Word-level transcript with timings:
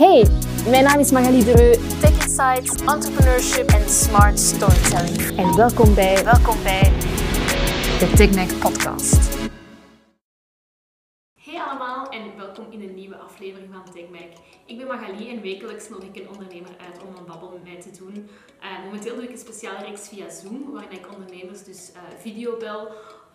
Hey, 0.00 0.26
mijn 0.70 0.84
naam 0.84 0.98
is 0.98 1.10
Magali 1.10 1.44
Dereu, 1.44 1.76
Tech 2.00 2.24
Insights, 2.24 2.82
Entrepreneurship 2.84 3.68
en 3.68 3.88
Smart 3.88 4.38
Storytelling. 4.38 5.38
En 5.38 5.56
welkom 5.56 5.94
bij, 5.94 6.24
welkom 6.24 6.62
bij 6.62 6.92
de 7.98 8.12
TechMac 8.16 8.58
Podcast. 8.60 9.38
Hey 11.34 11.60
allemaal 11.60 12.08
en 12.08 12.36
welkom 12.36 12.66
in 12.70 12.82
een 12.82 12.94
nieuwe 12.94 13.16
aflevering 13.16 13.72
van 13.72 13.94
TechMac. 13.94 14.32
Ik 14.66 14.78
ben 14.78 14.86
Magali 14.86 15.30
en 15.30 15.40
wekelijks 15.40 15.88
nodig 15.88 16.08
ik 16.08 16.16
een 16.16 16.28
ondernemer 16.28 16.76
uit 16.78 17.02
om 17.02 17.16
een 17.16 17.26
babbel 17.26 17.50
met 17.50 17.62
mij 17.62 17.80
te 17.80 17.90
doen. 17.98 18.28
Uh, 18.62 18.84
momenteel 18.84 19.14
doe 19.14 19.24
ik 19.24 19.30
een 19.30 19.38
speciale 19.38 19.84
reeks 19.84 20.08
via 20.08 20.30
Zoom, 20.30 20.70
waarin 20.72 20.98
ik 20.98 21.12
ondernemers 21.12 21.64
dus 21.64 21.90
uh, 21.90 22.02
videobel, 22.18 22.88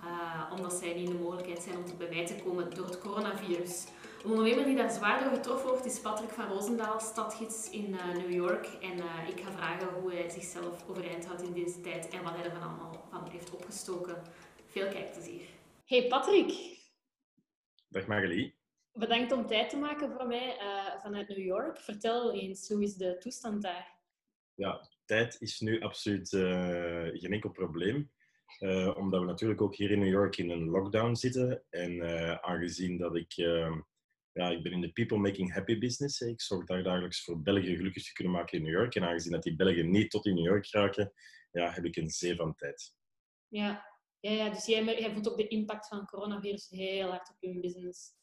uh, 0.03 0.57
omdat 0.57 0.73
zij 0.73 0.93
niet 0.93 1.09
in 1.09 1.15
de 1.15 1.23
mogelijkheid 1.23 1.61
zijn 1.63 1.77
om 1.77 1.83
bij 1.97 2.09
mij 2.09 2.25
te 2.25 2.35
komen 2.43 2.75
door 2.75 2.85
het 2.85 2.99
coronavirus. 2.99 3.85
Een 4.25 4.31
ondernemer 4.31 4.65
die 4.65 4.75
daar 4.75 4.91
zwaar 4.91 5.23
door 5.23 5.33
getroffen 5.33 5.69
wordt 5.69 5.85
is 5.85 5.99
Patrick 5.99 6.29
van 6.29 6.47
Roosendaal, 6.47 6.99
stadgids 6.99 7.69
in 7.69 7.89
uh, 7.89 8.13
New 8.13 8.31
York. 8.31 8.65
En 8.65 8.97
uh, 8.97 9.29
ik 9.29 9.39
ga 9.39 9.51
vragen 9.51 9.87
hoe 9.87 10.13
hij 10.13 10.29
zichzelf 10.29 10.89
overeind 10.89 11.25
houdt 11.25 11.41
in 11.41 11.53
deze 11.53 11.81
tijd 11.81 12.09
en 12.09 12.23
wat 12.23 12.35
hij 12.35 12.43
er 12.43 12.51
van 12.51 12.61
allemaal 12.61 13.07
van 13.09 13.29
heeft 13.29 13.53
opgestoken. 13.53 14.21
Veel 14.65 14.87
kijkplezier. 14.87 15.41
Hey 15.85 16.07
Patrick. 16.07 16.77
Dag 17.87 18.07
Magali. 18.07 18.55
Bedankt 18.93 19.31
om 19.31 19.45
tijd 19.45 19.69
te 19.69 19.77
maken 19.77 20.11
voor 20.11 20.27
mij 20.27 20.57
uh, 20.61 21.01
vanuit 21.01 21.27
New 21.27 21.45
York. 21.45 21.77
Vertel 21.77 22.33
eens, 22.33 22.69
hoe 22.69 22.83
is 22.83 22.95
de 22.95 23.17
toestand 23.17 23.61
daar? 23.61 23.93
Ja, 24.53 24.89
tijd 25.05 25.41
is 25.41 25.59
nu 25.59 25.81
absoluut 25.81 26.29
geen 27.19 27.33
enkel 27.33 27.49
probleem. 27.49 28.11
omdat 28.95 29.19
we 29.19 29.25
natuurlijk 29.25 29.61
ook 29.61 29.75
hier 29.75 29.91
in 29.91 29.99
New 29.99 30.11
York 30.11 30.37
in 30.37 30.49
een 30.49 30.69
lockdown 30.69 31.15
zitten. 31.15 31.63
En 31.69 32.01
aangezien 32.43 32.97
dat 32.97 33.15
ik 33.15 33.35
ja, 34.35 34.49
ik 34.49 34.63
ben 34.63 34.71
in 34.71 34.81
de 34.81 34.91
people 34.91 35.17
making 35.17 35.53
happy 35.53 35.77
business. 35.77 36.21
Ik 36.21 36.41
zorg 36.41 36.65
daar 36.65 36.83
dagelijks 36.83 37.23
voor 37.23 37.41
België 37.41 37.75
gelukkig 37.75 38.03
te 38.03 38.13
kunnen 38.13 38.33
maken 38.33 38.57
in 38.57 38.63
New 38.63 38.73
York. 38.73 38.95
En 38.95 39.03
aangezien 39.03 39.31
dat 39.31 39.43
die 39.43 39.55
Belgen 39.55 39.91
niet 39.91 40.11
tot 40.11 40.25
in 40.25 40.35
New 40.35 40.45
York 40.45 40.71
raken, 40.71 41.13
ja, 41.51 41.71
heb 41.71 41.85
ik 41.85 41.95
een 41.95 42.09
zee 42.09 42.35
van 42.35 42.55
tijd. 42.55 42.93
Ja, 43.47 43.85
ja, 44.19 44.31
ja 44.31 44.49
dus 44.49 44.65
jij, 44.65 44.83
jij 44.83 45.11
voelt 45.13 45.29
ook 45.29 45.37
de 45.37 45.47
impact 45.47 45.87
van 45.87 46.05
coronavirus 46.05 46.69
heel 46.69 47.09
hard 47.09 47.29
op 47.29 47.35
je 47.39 47.59
business. 47.59 48.13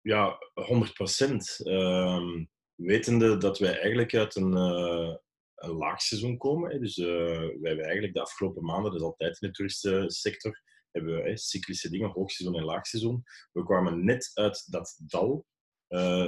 Ja, 0.00 0.38
100 0.54 0.92
procent. 0.92 1.60
Um, 1.64 2.50
wetende 2.74 3.36
dat 3.36 3.58
wij 3.58 3.78
eigenlijk 3.78 4.14
uit 4.14 4.36
een, 4.36 4.56
uh, 4.56 5.16
een 5.54 5.72
laagseizoen 5.72 6.36
komen. 6.36 6.80
Dus 6.80 6.96
uh, 6.96 7.06
wij 7.36 7.60
hebben 7.62 7.84
eigenlijk 7.84 8.14
de 8.14 8.20
afgelopen 8.20 8.64
maanden, 8.64 8.90
dat 8.90 9.00
is 9.00 9.06
altijd 9.06 9.40
in 9.40 9.48
de 9.48 9.54
toeristensector, 9.54 10.62
hebben 10.90 11.22
we 11.22 11.38
cyclische 11.38 11.90
dingen, 11.90 12.10
hoogseizoen 12.10 12.58
en 12.58 12.64
laagseizoen. 12.64 13.22
We 13.52 13.64
kwamen 13.64 14.04
net 14.04 14.30
uit 14.34 14.72
dat 14.72 15.00
dal 15.06 15.46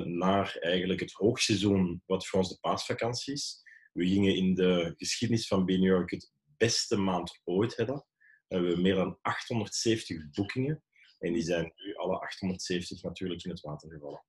naar 0.04 0.56
eigenlijk 0.60 1.00
het 1.00 1.12
hoogseizoen, 1.12 2.02
wat 2.06 2.26
voor 2.26 2.38
ons 2.38 2.48
de 2.48 2.58
paasvakantie 2.60 3.32
is. 3.32 3.62
We 3.92 4.06
gingen 4.06 4.36
in 4.36 4.54
de 4.54 4.94
geschiedenis 4.96 5.46
van 5.46 5.66
York 5.66 6.10
het 6.10 6.32
beste 6.56 6.96
maand 6.96 7.40
ooit 7.44 7.76
hebben. 7.76 8.06
We 8.48 8.56
hebben 8.56 8.82
meer 8.82 8.94
dan 8.94 9.18
870 9.22 10.30
boekingen. 10.30 10.82
En 11.18 11.32
die 11.32 11.42
zijn 11.42 11.72
nu 11.76 11.94
alle 11.94 12.18
870 12.18 13.02
natuurlijk 13.02 13.44
in 13.44 13.50
het 13.50 13.60
water 13.60 13.90
gevallen. 13.90 14.24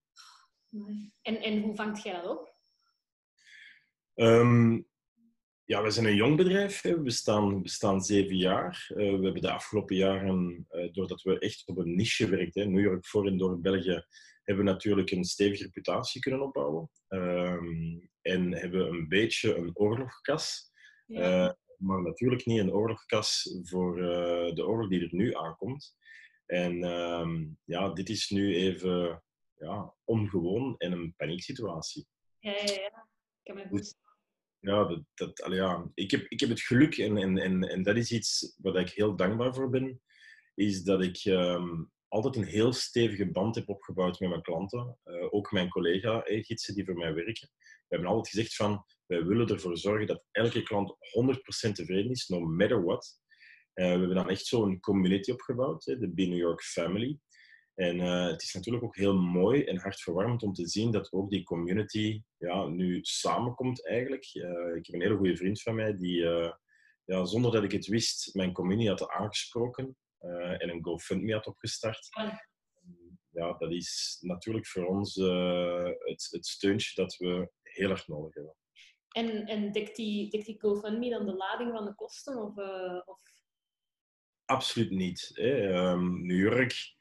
En, 1.21 1.41
en 1.41 1.61
hoe 1.61 1.75
vangt 1.75 2.03
jij 2.03 2.21
dat 2.21 2.37
op? 2.37 2.55
Um, 4.15 4.87
ja, 5.63 5.83
we 5.83 5.91
zijn 5.91 6.05
een 6.05 6.15
jong 6.15 6.37
bedrijf. 6.37 6.81
We 6.81 7.01
bestaan, 7.01 7.61
bestaan 7.61 8.01
zeven 8.01 8.37
jaar. 8.37 8.87
Uh, 8.89 8.95
we 8.95 9.23
hebben 9.23 9.41
de 9.41 9.51
afgelopen 9.51 9.95
jaren, 9.95 10.67
uh, 10.71 10.93
doordat 10.93 11.21
we 11.21 11.39
echt 11.39 11.67
op 11.67 11.77
een 11.77 11.95
niche 11.95 12.29
werkten, 12.29 12.71
New 12.71 12.83
York 12.83 13.05
voor 13.05 13.27
en 13.27 13.37
door 13.37 13.59
België, 13.59 14.05
hebben 14.45 14.65
we 14.65 14.71
natuurlijk 14.71 15.11
een 15.11 15.23
stevige 15.23 15.63
reputatie 15.63 16.21
kunnen 16.21 16.41
opbouwen. 16.41 16.89
Um, 17.07 18.09
en 18.21 18.53
hebben 18.53 18.87
een 18.87 19.07
beetje 19.07 19.55
een 19.55 19.71
oorlogkas. 19.73 20.71
Ja. 21.05 21.45
Uh, 21.45 21.51
maar 21.77 22.01
natuurlijk 22.01 22.45
niet 22.45 22.59
een 22.59 22.73
oorlogkas 22.73 23.59
voor 23.63 23.95
de 24.55 24.65
oorlog 24.65 24.89
die 24.89 25.01
er 25.01 25.15
nu 25.15 25.35
aankomt. 25.35 25.95
En 26.45 26.83
um, 26.83 27.57
ja, 27.63 27.89
dit 27.89 28.09
is 28.09 28.29
nu 28.29 28.55
even 28.55 29.23
ja, 29.55 29.93
ongewoon 30.03 30.75
en 30.77 30.91
een 30.91 31.13
panieksituatie. 31.15 32.07
Ja, 32.39 32.51
ja, 32.51 32.63
ja. 32.63 33.07
Ik 33.43 33.53
kan 33.53 33.55
me 33.55 33.67
goed 33.67 33.95
ja, 34.65 34.85
dat, 34.85 35.03
dat, 35.13 35.41
allee, 35.41 35.59
ja. 35.59 35.91
Ik, 35.93 36.11
heb, 36.11 36.25
ik 36.27 36.39
heb 36.39 36.49
het 36.49 36.61
geluk, 36.61 36.97
en, 36.97 37.17
en, 37.17 37.37
en, 37.37 37.63
en 37.63 37.83
dat 37.83 37.95
is 37.95 38.11
iets 38.11 38.55
waar 38.57 38.75
ik 38.75 38.89
heel 38.89 39.15
dankbaar 39.15 39.53
voor 39.53 39.69
ben, 39.69 40.01
is 40.55 40.83
dat 40.83 41.03
ik 41.03 41.25
um, 41.25 41.91
altijd 42.15 42.35
een 42.35 42.51
heel 42.51 42.73
stevige 42.73 43.31
band 43.31 43.55
heb 43.55 43.69
opgebouwd 43.69 44.19
met 44.19 44.29
mijn 44.29 44.41
klanten. 44.41 44.97
Uh, 45.05 45.33
ook 45.33 45.51
mijn 45.51 45.69
collega-gidsen 45.69 46.75
die 46.75 46.85
voor 46.85 46.95
mij 46.95 47.13
werken. 47.13 47.49
We 47.57 47.95
hebben 47.95 48.09
altijd 48.09 48.27
gezegd 48.27 48.55
van, 48.55 48.85
wij 49.05 49.23
willen 49.23 49.47
ervoor 49.47 49.77
zorgen 49.77 50.07
dat 50.07 50.25
elke 50.31 50.63
klant 50.63 50.95
100% 51.69 51.71
tevreden 51.71 52.11
is, 52.11 52.27
no 52.27 52.39
matter 52.39 52.83
what. 52.83 53.19
Uh, 53.73 53.85
we 53.85 53.89
hebben 53.91 54.15
dan 54.15 54.29
echt 54.29 54.45
zo'n 54.45 54.79
community 54.79 55.31
opgebouwd, 55.31 55.83
de 55.83 56.11
Be 56.13 56.25
New 56.25 56.37
York 56.37 56.61
Family. 56.61 57.19
En 57.75 57.99
het 57.99 58.41
is 58.41 58.53
natuurlijk 58.53 58.83
ook 58.83 58.95
heel 58.95 59.15
mooi 59.15 59.63
en 59.63 59.77
hartverwarmend 59.77 60.43
om 60.43 60.53
te 60.53 60.67
zien 60.67 60.91
dat 60.91 61.11
ook 61.11 61.29
die 61.29 61.43
community 61.43 62.21
ja, 62.37 62.65
nu 62.67 62.99
samenkomt 63.01 63.87
eigenlijk. 63.87 64.25
Ik 64.75 64.85
heb 64.85 64.93
een 64.95 65.01
hele 65.01 65.17
goede 65.17 65.37
vriend 65.37 65.61
van 65.61 65.75
mij 65.75 65.97
die, 65.97 66.19
ja, 67.05 67.25
zonder 67.25 67.51
dat 67.51 67.63
ik 67.63 67.71
het 67.71 67.87
wist, 67.87 68.33
mijn 68.33 68.53
community 68.53 68.87
had 68.87 69.09
aangesproken 69.09 69.97
en 70.59 70.69
een 70.69 70.83
GoFundMe 70.83 71.33
had 71.33 71.47
opgestart. 71.47 72.09
Ja, 73.29 73.53
dat 73.57 73.71
is 73.71 74.17
natuurlijk 74.21 74.67
voor 74.67 74.85
ons 74.85 75.15
het, 75.15 76.27
het 76.29 76.45
steuntje 76.45 77.01
dat 77.01 77.15
we 77.15 77.51
heel 77.61 77.89
erg 77.89 78.07
nodig 78.07 78.33
hebben. 78.33 78.55
En, 79.09 79.45
en 79.45 79.71
dekt, 79.71 79.95
die, 79.95 80.29
dekt 80.29 80.45
die 80.45 80.59
GoFundMe 80.59 81.09
dan 81.09 81.25
de 81.25 81.35
lading 81.35 81.71
van 81.71 81.85
de 81.85 81.95
kosten? 81.95 82.37
Of, 82.37 82.57
of... 83.05 83.19
Absoluut 84.45 84.91
niet. 84.91 85.31
Hè. 85.33 85.73
Um, 85.91 86.25
New 86.25 86.39
York 86.39 86.95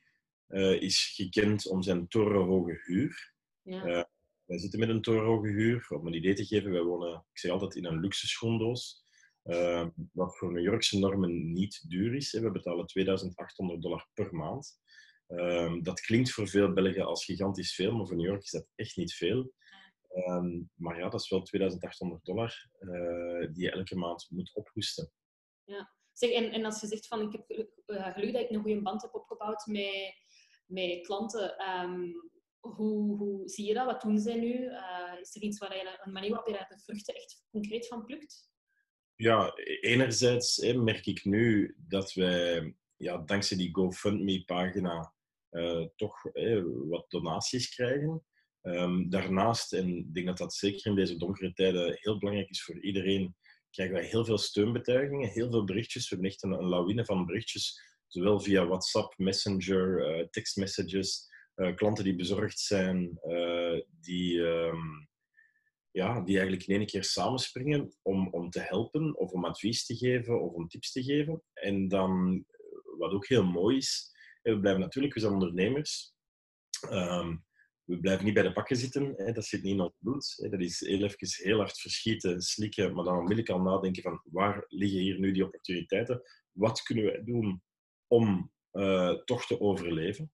uh, 0.49 0.83
is 0.83 1.13
gekend 1.15 1.67
om 1.67 1.83
zijn 1.83 2.09
torenhoge 2.09 2.81
huur. 2.85 3.35
Ja. 3.63 3.87
Uh, 3.87 4.03
wij 4.45 4.59
zitten 4.59 4.79
met 4.79 4.89
een 4.89 5.03
torenhoge 5.03 5.49
huur. 5.49 5.87
Om 5.89 6.07
een 6.07 6.15
idee 6.15 6.35
te 6.35 6.45
geven, 6.45 6.71
wij 6.71 6.83
wonen, 6.83 7.25
ik 7.33 7.39
zeg 7.39 7.51
altijd, 7.51 7.75
in 7.75 7.85
een 7.85 8.01
luxe 8.01 8.27
schoendoos. 8.27 9.04
Uh, 9.45 9.87
wat 10.13 10.37
voor 10.37 10.53
New 10.53 10.65
Yorkse 10.65 10.99
normen 10.99 11.53
niet 11.53 11.85
duur 11.89 12.15
is. 12.15 12.33
We 12.33 12.51
betalen 12.51 12.87
2800 12.87 13.83
dollar 13.83 14.09
per 14.15 14.35
maand. 14.35 14.81
Ehm, 15.27 15.83
dat 15.83 16.01
klinkt 16.01 16.31
voor 16.31 16.49
veel 16.49 16.73
Belgen 16.73 17.07
als 17.07 17.25
gigantisch 17.25 17.75
veel, 17.75 17.93
maar 17.93 18.07
voor 18.07 18.17
New 18.17 18.27
York 18.27 18.43
is 18.43 18.51
dat 18.51 18.67
echt 18.75 18.97
niet 18.97 19.15
veel. 19.15 19.53
Um, 20.15 20.71
maar 20.75 20.99
ja, 20.99 21.09
dat 21.09 21.21
is 21.21 21.31
wel 21.31 21.43
2800 21.43 22.25
dollar 22.25 22.69
die 23.53 23.63
je 23.63 23.71
elke 23.71 23.97
maand 23.97 24.27
moet 24.31 24.55
ophoesten. 24.55 25.13
Ja, 25.65 25.93
zeg, 26.13 26.31
en, 26.31 26.53
en 26.53 26.65
als 26.65 26.81
je 26.81 26.87
zegt 26.87 27.07
van 27.07 27.21
ik 27.21 27.33
heb 27.33 27.45
geluk 28.15 28.33
dat 28.33 28.43
ik 28.43 28.51
een 28.51 28.63
goede 28.63 28.83
band 28.83 29.03
heb 29.03 29.15
opgebouwd 29.15 29.67
met 29.67 30.15
met 30.67 31.07
klanten. 31.07 31.55
Hoe, 32.61 33.17
hoe 33.17 33.49
zie 33.49 33.67
je 33.67 33.75
dat? 33.75 33.87
Wat 33.87 34.01
doen 34.01 34.19
zij 34.19 34.41
nu? 34.41 34.53
Uh, 34.53 35.21
is 35.21 35.35
er 35.35 35.43
iets 35.43 35.59
waar 35.59 35.77
je, 35.77 36.01
een 36.05 36.13
manier 36.13 36.31
waarop 36.31 36.49
je 36.49 36.55
daar 36.55 36.69
de 36.69 36.79
vruchten 36.79 37.15
echt 37.15 37.45
concreet 37.51 37.87
van 37.87 38.05
plukt? 38.05 38.53
Ja, 39.17 39.53
enerzijds 39.81 40.59
merk 40.59 41.07
ik 41.07 41.25
nu 41.25 41.77
dat 41.79 42.13
wij 42.13 42.75
ja, 42.97 43.19
dankzij 43.19 43.57
die 43.57 43.75
GoFundMe-pagina 43.75 45.15
uh, 45.51 45.87
toch 45.97 46.23
wat 46.89 47.11
donaties 47.11 47.75
krijgen. 47.75 48.25
Um, 48.63 49.11
daarnaast, 49.11 49.73
en 49.73 49.97
ik 49.97 50.15
denk 50.15 50.27
dat 50.27 50.39
dat 50.39 50.55
zeker 50.55 50.87
in 50.87 50.95
deze 50.97 51.17
donkere 51.17 51.53
tijden 51.53 51.97
heel 52.01 52.19
belangrijk 52.19 52.51
is 52.51 52.63
voor 52.63 52.81
iedereen, 52.81 53.37
krijgen 53.71 53.95
wij 53.95 54.05
heel 54.05 54.25
veel 54.25 54.39
steunbetuigingen, 54.39 55.29
heel 55.29 55.51
veel 55.51 55.65
berichtjes. 55.65 56.09
We 56.09 56.15
hebben 56.15 56.33
echt 56.33 56.43
een, 56.43 56.65
lawine 56.65 57.05
van 57.05 57.27
berichtjes 57.27 57.81
zowel 58.07 58.41
via 58.41 58.67
WhatsApp, 58.67 59.19
Messenger, 59.19 60.19
uh, 60.19 60.27
tekstmessages, 60.31 61.29
uh, 61.57 61.75
klanten 61.75 62.05
die 62.05 62.17
bezorgd 62.17 62.59
zijn, 62.59 63.19
die, 64.01 64.39
um, 64.39 65.09
ja, 65.95 66.21
die 66.21 66.39
eigenlijk 66.39 66.67
in 66.67 66.77
één 66.77 66.87
keer 66.87 67.05
samenspringen 67.05 67.97
om, 68.03 68.29
om 68.29 68.51
te 68.51 68.61
helpen 68.61 69.17
of 69.19 69.31
om 69.31 69.45
advies 69.45 69.87
te 69.87 69.97
geven 69.97 70.41
of 70.41 70.53
om 70.53 70.69
tips 70.69 70.93
te 70.93 71.03
geven. 71.03 71.43
En 71.53 71.89
dan, 71.89 72.45
wat 72.99 73.13
ook 73.13 73.27
heel 73.27 73.45
mooi 73.45 73.77
is, 73.77 74.13
we 74.43 74.61
blijven 74.61 74.81
natuurlijk, 74.81 75.15
we 75.15 75.21
zijn 75.21 75.33
ondernemers. 75.33 76.15
Um, 76.91 77.45
we 77.85 78.01
blijven 78.01 78.25
niet 78.25 78.35
bij 78.35 78.43
de 78.43 78.53
pakken 78.53 78.77
zitten, 78.77 79.13
hè, 79.17 79.33
dat 79.33 79.45
zit 79.45 79.63
niet 79.63 79.73
in 79.73 79.81
ons 79.81 79.95
bloed. 79.99 80.35
Hè. 80.37 80.49
Dat 80.49 80.61
is 80.61 80.81
heel 80.81 81.03
even 81.03 81.45
heel 81.45 81.59
hard 81.59 81.81
verschieten, 81.81 82.41
slikken, 82.41 82.95
maar 82.95 83.05
dan 83.05 83.17
onmiddellijk 83.17 83.49
al 83.49 83.61
nadenken 83.61 84.03
van 84.03 84.21
waar 84.25 84.65
liggen 84.69 85.01
hier 85.01 85.19
nu 85.19 85.33
die 85.33 85.45
opportuniteiten? 85.45 86.23
Wat 86.53 86.83
kunnen 86.83 87.05
wij 87.05 87.25
doen 87.25 87.63
om 88.07 88.53
uh, 88.73 89.11
toch 89.25 89.47
te 89.47 89.61
overleven. 89.61 90.33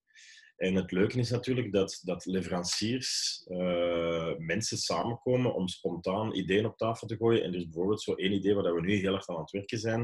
En 0.60 0.74
het 0.74 0.90
leuke 0.90 1.18
is 1.18 1.30
natuurlijk 1.30 1.72
dat, 1.72 2.00
dat 2.04 2.24
leveranciers, 2.24 3.42
uh, 3.48 4.36
mensen 4.36 4.78
samenkomen 4.78 5.54
om 5.54 5.68
spontaan 5.68 6.34
ideeën 6.34 6.66
op 6.66 6.76
tafel 6.76 7.06
te 7.06 7.16
gooien. 7.16 7.42
En 7.42 7.52
dus 7.52 7.64
bijvoorbeeld 7.64 8.02
zo 8.02 8.14
één 8.14 8.32
idee 8.32 8.54
waar 8.54 8.74
we 8.74 8.80
nu 8.80 8.94
heel 8.94 9.14
erg 9.14 9.28
aan 9.28 9.40
het 9.40 9.50
werken 9.50 9.78
zijn. 9.78 10.00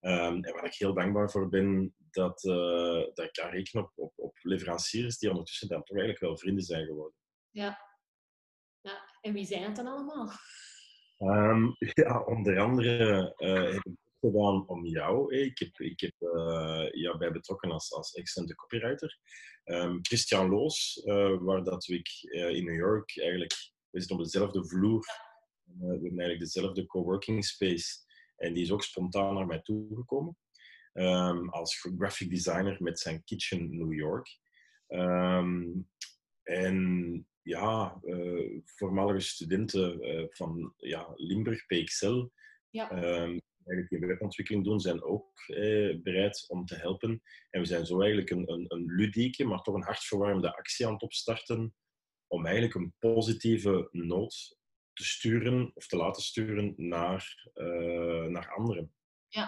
Um, 0.00 0.44
en 0.44 0.52
waar 0.52 0.64
ik 0.64 0.74
heel 0.74 0.94
dankbaar 0.94 1.30
voor 1.30 1.48
ben, 1.48 1.94
dat, 2.10 2.44
uh, 2.44 3.04
dat 3.14 3.24
ik 3.24 3.32
kan 3.32 3.50
rekenen 3.50 3.84
op, 3.84 3.92
op, 3.94 4.12
op, 4.16 4.38
leveranciers 4.42 5.18
die 5.18 5.30
ondertussen 5.30 5.68
dan 5.68 5.82
toch 5.82 5.96
eigenlijk 5.96 6.26
wel 6.26 6.38
vrienden 6.38 6.64
zijn 6.64 6.86
geworden. 6.86 7.18
Ja, 7.50 7.78
ja 8.80 9.08
En 9.20 9.32
wie 9.32 9.44
zijn 9.44 9.62
het 9.62 9.76
dan 9.76 9.86
allemaal? 9.86 10.30
Um, 11.18 11.76
ja, 12.02 12.20
onder 12.20 12.58
andere 12.58 13.34
uh, 13.38 13.62
heb 13.62 13.84
ik 13.84 13.84
het 13.84 14.07
gedaan 14.20 14.66
om 14.66 14.86
jou. 14.86 15.34
Ik 15.34 15.58
heb, 15.58 15.78
ik 15.78 16.00
heb 16.00 16.14
uh, 16.20 16.88
jou 16.90 17.18
bij 17.18 17.32
betrokken 17.32 17.70
als, 17.70 17.92
als 17.92 18.12
excellente 18.12 18.54
copywriter. 18.54 19.18
Um, 19.64 19.98
Christian 20.02 20.48
Loos, 20.48 21.02
uh, 21.04 21.38
waar 21.40 21.64
dat 21.64 21.88
ik 21.88 22.08
in 22.30 22.64
New 22.64 22.76
York 22.76 23.18
eigenlijk... 23.18 23.54
We 23.90 23.98
zitten 23.98 24.16
op 24.16 24.22
dezelfde 24.22 24.66
vloer. 24.66 25.06
we 25.64 25.86
hebben 25.86 26.02
eigenlijk 26.02 26.40
dezelfde 26.40 26.86
coworking 26.86 27.44
space. 27.44 28.06
En 28.36 28.54
die 28.54 28.62
is 28.62 28.70
ook 28.70 28.82
spontaan 28.82 29.34
naar 29.34 29.46
mij 29.46 29.60
toegekomen. 29.62 30.36
Um, 30.92 31.48
als 31.48 31.80
graphic 31.98 32.30
designer 32.30 32.76
met 32.82 32.98
zijn 32.98 33.24
Kitchen 33.24 33.76
New 33.76 33.92
York. 33.92 34.38
Um, 34.88 35.88
en 36.42 37.26
ja, 37.42 38.00
voormalige 38.64 39.20
studenten 39.20 40.00
van 40.30 40.74
ja, 40.76 41.12
Limburg 41.14 41.66
PXL, 41.66 42.26
ja. 42.70 43.20
um, 43.22 43.40
eigenlijk 43.68 43.88
die 43.88 44.08
webontwikkeling 44.08 44.64
doen, 44.64 44.80
zijn 44.80 45.02
ook 45.02 45.40
eh, 45.46 45.96
bereid 46.02 46.44
om 46.48 46.64
te 46.64 46.74
helpen. 46.74 47.22
En 47.50 47.60
we 47.60 47.66
zijn 47.66 47.86
zo 47.86 48.00
eigenlijk 48.00 48.30
een, 48.30 48.52
een, 48.52 48.64
een 48.68 48.84
ludieke, 48.84 49.44
maar 49.44 49.62
toch 49.62 49.74
een 49.74 49.82
hartverwarmende 49.82 50.56
actie 50.56 50.86
aan 50.86 50.92
het 50.92 51.02
opstarten 51.02 51.74
om 52.26 52.46
eigenlijk 52.46 52.74
een 52.74 52.94
positieve 52.98 53.88
noot 53.92 54.56
te 54.92 55.04
sturen 55.04 55.70
of 55.74 55.86
te 55.86 55.96
laten 55.96 56.22
sturen 56.22 56.74
naar, 56.76 57.50
uh, 57.54 58.24
naar 58.24 58.54
anderen. 58.54 58.94
Ja. 59.28 59.46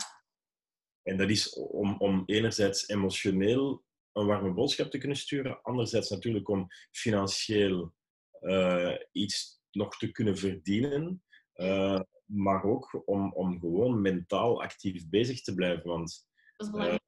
En 1.02 1.16
dat 1.16 1.30
is 1.30 1.54
om, 1.54 1.96
om 1.98 2.22
enerzijds 2.26 2.88
emotioneel 2.88 3.84
een 4.12 4.26
warme 4.26 4.52
boodschap 4.52 4.90
te 4.90 4.98
kunnen 4.98 5.16
sturen. 5.16 5.62
Anderzijds 5.62 6.10
natuurlijk 6.10 6.48
om 6.48 6.66
financieel 6.90 7.94
uh, 8.40 8.96
iets 9.12 9.62
nog 9.70 9.96
te 9.96 10.10
kunnen 10.10 10.36
verdienen. 10.36 11.22
Uh, 11.54 12.00
maar 12.30 12.64
ook 12.64 13.02
om, 13.04 13.32
om 13.32 13.58
gewoon 13.58 14.00
mentaal 14.00 14.62
actief 14.62 15.08
bezig 15.08 15.42
te 15.42 15.54
blijven. 15.54 15.88
Want 15.88 16.26
dat 16.56 16.66
is 16.66 16.72
belangrijk. 16.72 17.02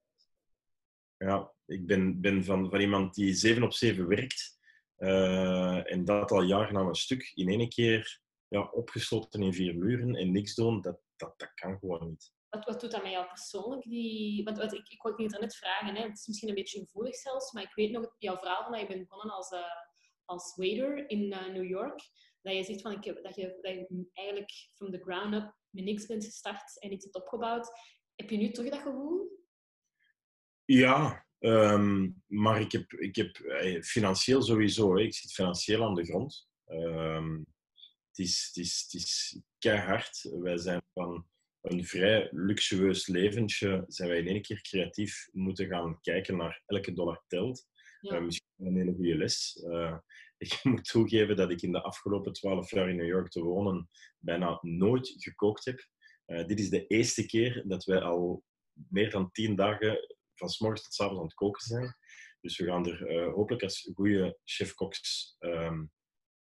Uh, 1.19 1.29
ja, 1.29 1.53
ik 1.67 1.87
ben, 1.87 2.21
ben 2.21 2.45
van, 2.45 2.71
van 2.71 2.81
iemand 2.81 3.15
die 3.15 3.35
7 3.35 3.63
op 3.63 3.73
7 3.73 4.09
werkt. 4.09 4.59
en 5.87 6.05
dat 6.05 6.31
al 6.31 6.43
jaren 6.43 6.77
aan 6.77 6.89
een 6.89 6.95
stuk. 6.95 7.33
In 7.35 7.49
één 7.49 7.69
keer 7.69 8.21
ja, 8.49 8.63
opgesloten 8.73 9.43
in 9.43 9.55
vier 9.55 9.77
muren 9.77 10.15
en 10.15 10.33
niks 10.33 10.55
doen, 10.55 10.81
dat, 10.81 11.01
dat, 11.17 11.39
dat 11.39 11.55
kan 11.55 11.79
gewoon 11.79 12.09
niet. 12.09 12.33
Wat, 12.49 12.65
wat 12.65 12.81
doet 12.81 12.91
dat 12.91 13.03
met 13.03 13.13
jou 13.13 13.27
persoonlijk? 13.27 13.83
Die, 13.83 14.45
want 14.45 14.59
wat, 14.59 14.73
ik, 14.73 14.89
ik 14.89 15.03
wou 15.03 15.23
het 15.23 15.41
net 15.41 15.57
vragen, 15.57 15.95
hè. 15.95 16.03
het 16.03 16.19
is 16.19 16.27
misschien 16.27 16.49
een 16.49 16.55
beetje 16.55 16.79
gevoelig 16.79 17.15
zelfs, 17.15 17.53
maar 17.53 17.63
ik 17.63 17.75
weet 17.75 17.91
nog 17.91 18.15
jouw 18.19 18.37
verhaal 18.37 18.63
van 18.63 18.73
dat 18.73 18.81
je 18.81 18.87
bent 18.87 19.09
begonnen 19.09 19.37
als, 19.37 19.53
uh, 19.53 19.59
als 20.25 20.57
waiter 20.57 21.11
in 21.11 21.23
uh, 21.23 21.49
New 21.49 21.65
York. 21.65 22.01
Dat 22.43 22.55
je 22.55 22.65
zegt 22.65 22.81
van, 22.81 22.93
ik, 22.93 23.03
dat, 23.23 23.35
je, 23.35 23.59
dat 23.63 23.75
je 23.75 24.07
eigenlijk 24.13 24.53
from 24.75 24.91
the 24.91 25.01
ground 25.01 25.35
up 25.35 25.55
met 25.71 25.85
niks 25.85 26.07
bent 26.07 26.25
gestart 26.25 26.81
en 26.81 26.93
iets 26.93 27.05
hebt 27.05 27.17
opgebouwd. 27.17 27.71
Heb 28.15 28.31
je 28.31 28.37
nu 28.37 28.51
terug 28.51 28.71
dat 28.71 28.81
gevoel? 28.81 29.41
Ja, 30.65 31.27
um, 31.39 32.23
maar 32.27 32.61
ik 32.61 32.73
heb, 32.73 32.93
ik 32.93 33.17
heb 33.17 33.37
eh, 33.37 33.83
financieel 33.83 34.43
sowieso, 34.43 34.97
ik 34.97 35.15
zit 35.15 35.33
financieel 35.33 35.85
aan 35.85 35.95
de 35.95 36.05
grond. 36.05 36.49
Um, 36.67 37.47
het 38.09 38.19
is, 38.19 38.47
het 38.47 38.57
is, 38.65 38.83
het 38.83 38.95
is 38.95 39.41
keihard. 39.59 40.29
Wij 40.33 40.57
zijn 40.57 40.83
van 40.93 41.27
een 41.61 41.85
vrij 41.85 42.29
luxueus 42.31 43.07
leventje 43.07 43.85
zijn 43.87 44.09
wij 44.09 44.19
in 44.19 44.27
één 44.27 44.43
keer 44.43 44.61
creatief 44.61 45.29
moeten 45.33 45.67
gaan 45.67 46.01
kijken 46.01 46.37
naar 46.37 46.63
elke 46.67 46.93
dollar 46.93 47.25
telt. 47.27 47.67
Ja. 48.01 48.15
Uh, 48.15 48.23
misschien 48.23 48.51
een 48.67 48.76
hele 48.76 48.94
goede 48.94 49.17
les. 49.17 49.62
Uh, 49.64 49.97
ik 50.38 50.61
moet 50.62 50.85
toegeven 50.85 51.37
dat 51.37 51.50
ik 51.50 51.62
in 51.62 51.73
de 51.73 51.82
afgelopen 51.82 52.32
twaalf 52.32 52.70
jaar 52.70 52.88
in 52.88 52.97
New 52.97 53.09
York 53.09 53.29
te 53.29 53.43
wonen 53.43 53.88
bijna 54.19 54.59
nooit 54.61 55.14
gekookt 55.17 55.64
heb. 55.64 55.87
Uh, 56.26 56.47
dit 56.47 56.61
is 56.61 56.70
de 56.70 56.87
eerste 56.87 57.26
keer 57.26 57.62
dat 57.67 57.85
wij 57.85 58.00
al 58.00 58.44
meer 58.73 59.11
dan 59.11 59.31
tien 59.31 59.56
dagen 59.56 59.99
van 60.35 60.49
s 60.49 60.59
morgens 60.59 60.82
tot 60.82 60.94
s 60.94 61.00
avonds 61.00 61.19
aan 61.19 61.26
het 61.26 61.35
koken 61.35 61.62
zijn. 61.62 61.97
Dus 62.41 62.59
we 62.59 62.64
gaan 62.64 62.87
er 62.87 63.31
hopelijk 63.31 63.62
als 63.62 63.91
goede 63.94 64.38
chef-koks 64.44 65.37
um, 65.41 65.91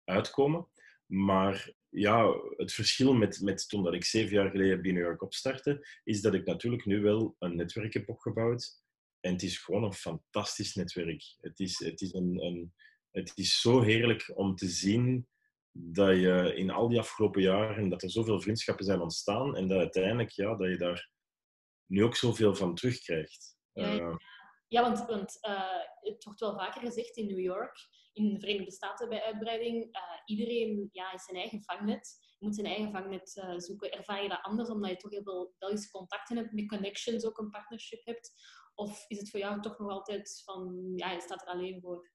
uitkomen. 0.04 0.68
Maar 1.06 1.74
ja, 1.90 2.34
het 2.58 2.74
verschil 2.74 3.14
met, 3.14 3.42
met 3.42 3.70
toen 3.70 3.84
dat 3.84 3.94
ik 3.94 4.04
zeven 4.04 4.34
jaar 4.34 4.50
geleden 4.50 4.82
bij 4.82 4.92
New 4.92 5.04
York 5.04 5.22
opstartte, 5.22 5.88
is 6.04 6.22
dat 6.22 6.34
ik 6.34 6.46
natuurlijk 6.46 6.86
nu 6.86 7.02
wel 7.02 7.36
een 7.40 7.56
netwerk 7.56 7.94
heb 7.94 8.10
opgebouwd. 8.10 8.84
En 9.20 9.32
het 9.32 9.44
is 9.44 9.58
gewoon 9.58 9.84
een 9.84 9.94
fantastisch 9.94 10.76
netwerk. 10.76 11.24
Het 11.40 11.60
is, 11.60 11.80
het 11.80 12.02
is, 12.02 12.14
een, 12.14 12.44
een, 12.44 12.74
het 13.12 13.32
is 13.36 13.62
zo 13.62 13.82
heerlijk 13.82 14.32
om 14.36 14.56
te 14.56 14.68
zien 14.68 15.28
dat 15.72 16.16
je 16.16 16.54
in 16.56 16.70
al 16.70 16.90
die 16.90 17.00
afgelopen 17.00 17.42
jaren, 17.42 17.90
dat 17.90 18.04
er 18.04 18.12
zoveel 18.12 18.42
vriendschappen 18.42 18.86
zijn 18.86 19.02
ontstaan 19.02 19.56
en 19.56 19.68
dat 19.68 19.78
uiteindelijk, 19.78 20.30
ja, 20.30 20.56
dat 20.56 20.70
je 20.70 20.78
daar 20.78 21.10
nu 21.86 22.04
ook 22.04 22.16
zoveel 22.16 22.56
van 22.56 22.76
terugkrijgt. 22.76 23.58
Ja, 23.74 24.20
ja 24.68 24.82
want, 24.82 25.06
want 25.06 25.38
uh, 25.48 25.84
het 26.00 26.24
wordt 26.24 26.40
wel 26.40 26.58
vaker 26.58 26.82
gezegd 26.82 27.18
in 27.18 27.28
New 27.28 27.40
York, 27.40 27.88
in 28.14 28.34
de 28.34 28.40
Verenigde 28.40 28.72
Staten 28.72 29.10
bij 29.10 29.24
uitbreiding, 29.24 29.76
uh, 29.76 30.02
iedereen 30.26 30.90
ja, 30.92 31.14
is 31.14 31.24
zijn 31.24 31.38
eigen 31.38 31.64
vangnet. 31.64 32.18
Je 32.38 32.46
moet 32.46 32.56
zijn 32.56 32.68
eigen 32.68 32.92
vangnet 32.92 33.36
uh, 33.36 33.58
zoeken. 33.58 33.92
Ervaar 33.92 34.24
je 34.24 34.30
dat 34.30 34.42
anders 34.42 34.70
omdat 34.70 34.90
je 34.90 34.98
toch 34.98 35.12
heel 35.12 35.24
veel 35.24 35.56
Belgische 35.58 35.92
contacten 35.92 36.38
hebt, 36.38 36.52
met 36.52 36.68
connections 36.68 37.26
ook 37.26 37.38
een 37.38 37.50
partnership 37.50 38.06
hebt? 38.06 38.34
Of 38.80 39.06
is 39.08 39.20
het 39.20 39.30
voor 39.30 39.40
jou 39.40 39.62
toch 39.62 39.80
nog 39.80 39.90
altijd 39.90 40.42
van, 40.46 40.92
ja, 40.96 41.12
je 41.12 41.22
staat 41.22 41.42
er 41.42 41.48
alleen 41.48 41.82
voor? 41.82 42.12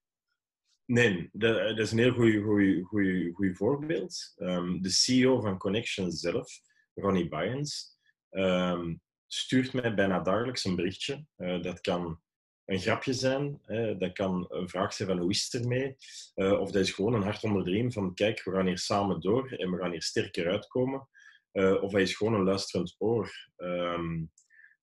Nee, 0.84 1.28
dat, 1.32 1.78
is 1.78 1.92
een 1.92 1.98
heel 1.98 3.32
goed 3.32 3.56
voorbeeld. 3.56 4.32
Um, 4.36 4.82
de 4.82 4.90
CEO 4.90 5.40
van 5.40 5.58
Connections 5.58 6.20
zelf, 6.20 6.60
Ronnie 6.94 7.28
Byens, 7.28 7.98
um, 8.30 9.00
stuurt 9.26 9.72
mij 9.72 9.94
bijna 9.94 10.20
dagelijks 10.20 10.64
een 10.64 10.76
berichtje. 10.76 11.26
Uh, 11.36 11.62
dat 11.62 11.80
kan 11.80 12.22
een 12.64 12.80
grapje 12.80 13.12
zijn. 13.12 13.60
Dat 13.98 14.12
kan 14.12 14.46
een 14.48 14.68
vraag 14.68 14.92
zijn 14.92 15.08
van 15.08 15.18
hoe 15.18 15.30
is 15.30 15.48
het 15.50 15.62
ermee? 15.62 15.96
Uh, 16.34 16.60
of 16.60 16.70
dat 16.70 16.82
is 16.82 16.92
gewoon 16.92 17.14
een 17.14 17.22
hart 17.22 17.44
onder 17.44 17.64
de 17.64 17.70
riem 17.70 17.92
van 17.92 18.14
kijk, 18.14 18.44
we 18.44 18.50
gaan 18.50 18.66
hier 18.66 18.78
samen 18.78 19.20
door 19.20 19.52
en 19.52 19.70
we 19.70 19.78
gaan 19.78 19.90
hier 19.90 20.02
sterker 20.02 20.50
uitkomen. 20.50 21.08
Uh, 21.52 21.82
of 21.82 21.92
dat 21.92 22.00
is 22.00 22.16
gewoon 22.16 22.34
een 22.34 22.44
luisterend 22.44 22.94
oor. 22.98 23.50
Um, 23.56 24.32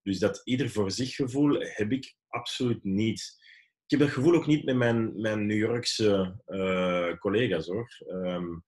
dus 0.03 0.19
dat 0.19 0.42
ieder 0.44 0.69
voor 0.69 0.92
zich 0.92 1.15
gevoel 1.15 1.59
heb 1.59 1.92
ik 1.92 2.15
absoluut 2.27 2.83
niet. 2.83 3.39
Ik 3.86 4.00
heb 4.00 4.00
dat 4.00 4.09
gevoel 4.09 4.36
ook 4.36 4.48
niet 4.48 4.65
met 4.65 4.75
mijn, 4.75 5.21
mijn 5.21 5.45
New 5.45 5.57
Yorkse 5.57 6.42
uh, 6.48 7.18
collega's 7.18 7.68
hoor. 7.68 7.88
Um, 8.07 8.63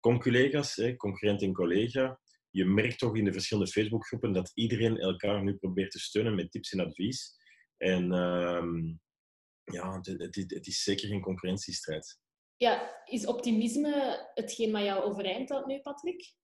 conculega's, 0.00 0.82
concurrent 0.96 1.42
en 1.42 1.52
collega. 1.52 2.20
Je 2.50 2.64
merkt 2.64 2.98
toch 2.98 3.16
in 3.16 3.24
de 3.24 3.32
verschillende 3.32 3.70
Facebookgroepen 3.70 4.32
dat 4.32 4.52
iedereen 4.54 4.98
elkaar 4.98 5.42
nu 5.42 5.56
probeert 5.56 5.90
te 5.90 5.98
steunen 5.98 6.34
met 6.34 6.50
tips 6.50 6.72
en 6.72 6.80
advies. 6.80 7.34
En 7.76 8.12
um, 8.12 9.00
ja, 9.64 9.96
het, 9.96 10.06
het, 10.06 10.36
het, 10.36 10.66
is 10.66 10.82
zeker 10.82 11.08
geen 11.08 11.20
concurrentiestrijd. 11.20 12.18
Ja, 12.56 13.02
is 13.04 13.26
optimisme 13.26 14.30
hetgeen 14.34 14.72
wat 14.72 14.82
jou 14.82 15.02
overeind 15.02 15.48
houdt 15.48 15.66
nu, 15.66 15.80
Patrick? 15.80 16.34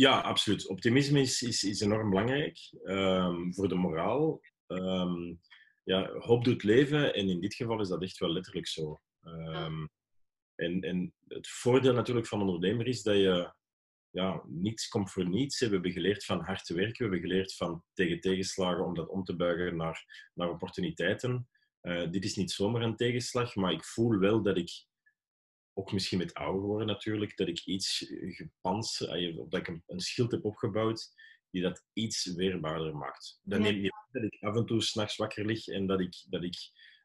Ja, 0.00 0.20
absoluut. 0.20 0.68
Optimisme 0.68 1.20
is, 1.20 1.42
is, 1.42 1.80
enorm 1.80 2.10
belangrijk 2.10 2.58
um, 2.84 3.54
voor 3.54 3.68
de 3.68 3.74
moraal. 3.74 4.40
Um, 4.66 5.40
ja, 5.84 6.10
hoop 6.12 6.44
doet 6.44 6.62
leven 6.62 7.14
en 7.14 7.28
in 7.28 7.40
dit 7.40 7.54
geval 7.54 7.80
is 7.80 7.88
dat 7.88 8.02
echt 8.02 8.18
wel 8.18 8.32
letterlijk 8.32 8.66
zo. 8.66 9.00
Um, 9.22 9.90
en, 10.54 10.80
en 10.80 11.14
het 11.28 11.48
voordeel 11.48 11.92
natuurlijk 11.92 12.26
van 12.26 12.40
ondernemer 12.40 12.86
is 12.86 13.02
dat 13.02 13.14
je 13.14 13.52
ja, 14.10 14.42
niets 14.46 14.88
komt 14.88 15.10
voor 15.10 15.28
niets. 15.28 15.60
We 15.60 15.66
hebben 15.66 15.92
geleerd 15.92 16.24
van 16.24 16.40
hard 16.40 16.64
te 16.64 16.74
werken. 16.74 16.96
We 16.96 17.10
hebben 17.10 17.30
geleerd 17.30 17.54
van 17.54 17.84
tegen 17.94 18.20
tegenslagen 18.20 18.84
om 18.84 18.94
dat 18.94 19.08
om 19.08 19.24
te 19.24 19.36
buigen 19.36 19.76
naar, 19.76 20.30
naar 20.34 20.50
opportuniteiten. 20.50 21.48
Uh, 21.82 22.10
dit 22.10 22.24
is 22.24 22.36
niet 22.36 22.50
zomaar 22.50 22.82
een 22.82 22.96
tegenslag, 22.96 23.54
maar 23.54 23.72
ik 23.72 23.84
voel 23.84 24.18
wel 24.18 24.42
dat 24.42 24.56
ik, 24.56 24.70
ook 25.74 25.92
misschien 25.92 26.18
met 26.18 26.34
ouder 26.34 26.62
worden 26.62 26.86
natuurlijk, 26.86 27.36
dat 27.36 27.48
ik 27.48 27.64
iets 27.64 28.04
gepans, 28.20 28.98
dat 29.48 29.60
ik 29.60 29.68
een, 29.68 29.82
een 29.86 30.00
schild 30.00 30.30
heb 30.30 30.44
opgebouwd 30.44 31.12
die 31.50 31.62
dat 31.62 31.84
iets 31.92 32.34
weerbaarder 32.34 32.96
maakt. 32.96 33.40
Dat 33.42 33.60
neemt 33.60 33.80
niet 33.80 33.92
dat 34.10 34.22
ik 34.22 34.42
af 34.42 34.56
en 34.56 34.66
toe 34.66 34.82
s'nachts 34.82 35.16
wakker 35.16 35.46
lig 35.46 35.66
en 35.66 35.86
dat 35.86 36.00
ik, 36.00 36.24
dat 36.28 36.42
ik 36.42 36.56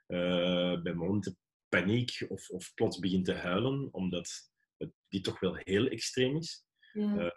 uh, 0.08 0.82
bij 0.82 0.94
momenten 0.94 1.38
paniek 1.70 2.26
of, 2.28 2.50
of 2.50 2.74
plots 2.74 3.00
begin 3.00 3.24
te 3.24 3.34
huilen, 3.34 3.94
omdat 3.94 4.52
het, 4.78 4.92
die 5.08 5.22
toch 5.22 5.40
wel 5.40 5.56
heel 5.56 5.88
extreem 5.88 6.36
is. 6.36 6.66
Ja. 6.94 7.18
Uh, 7.18 7.32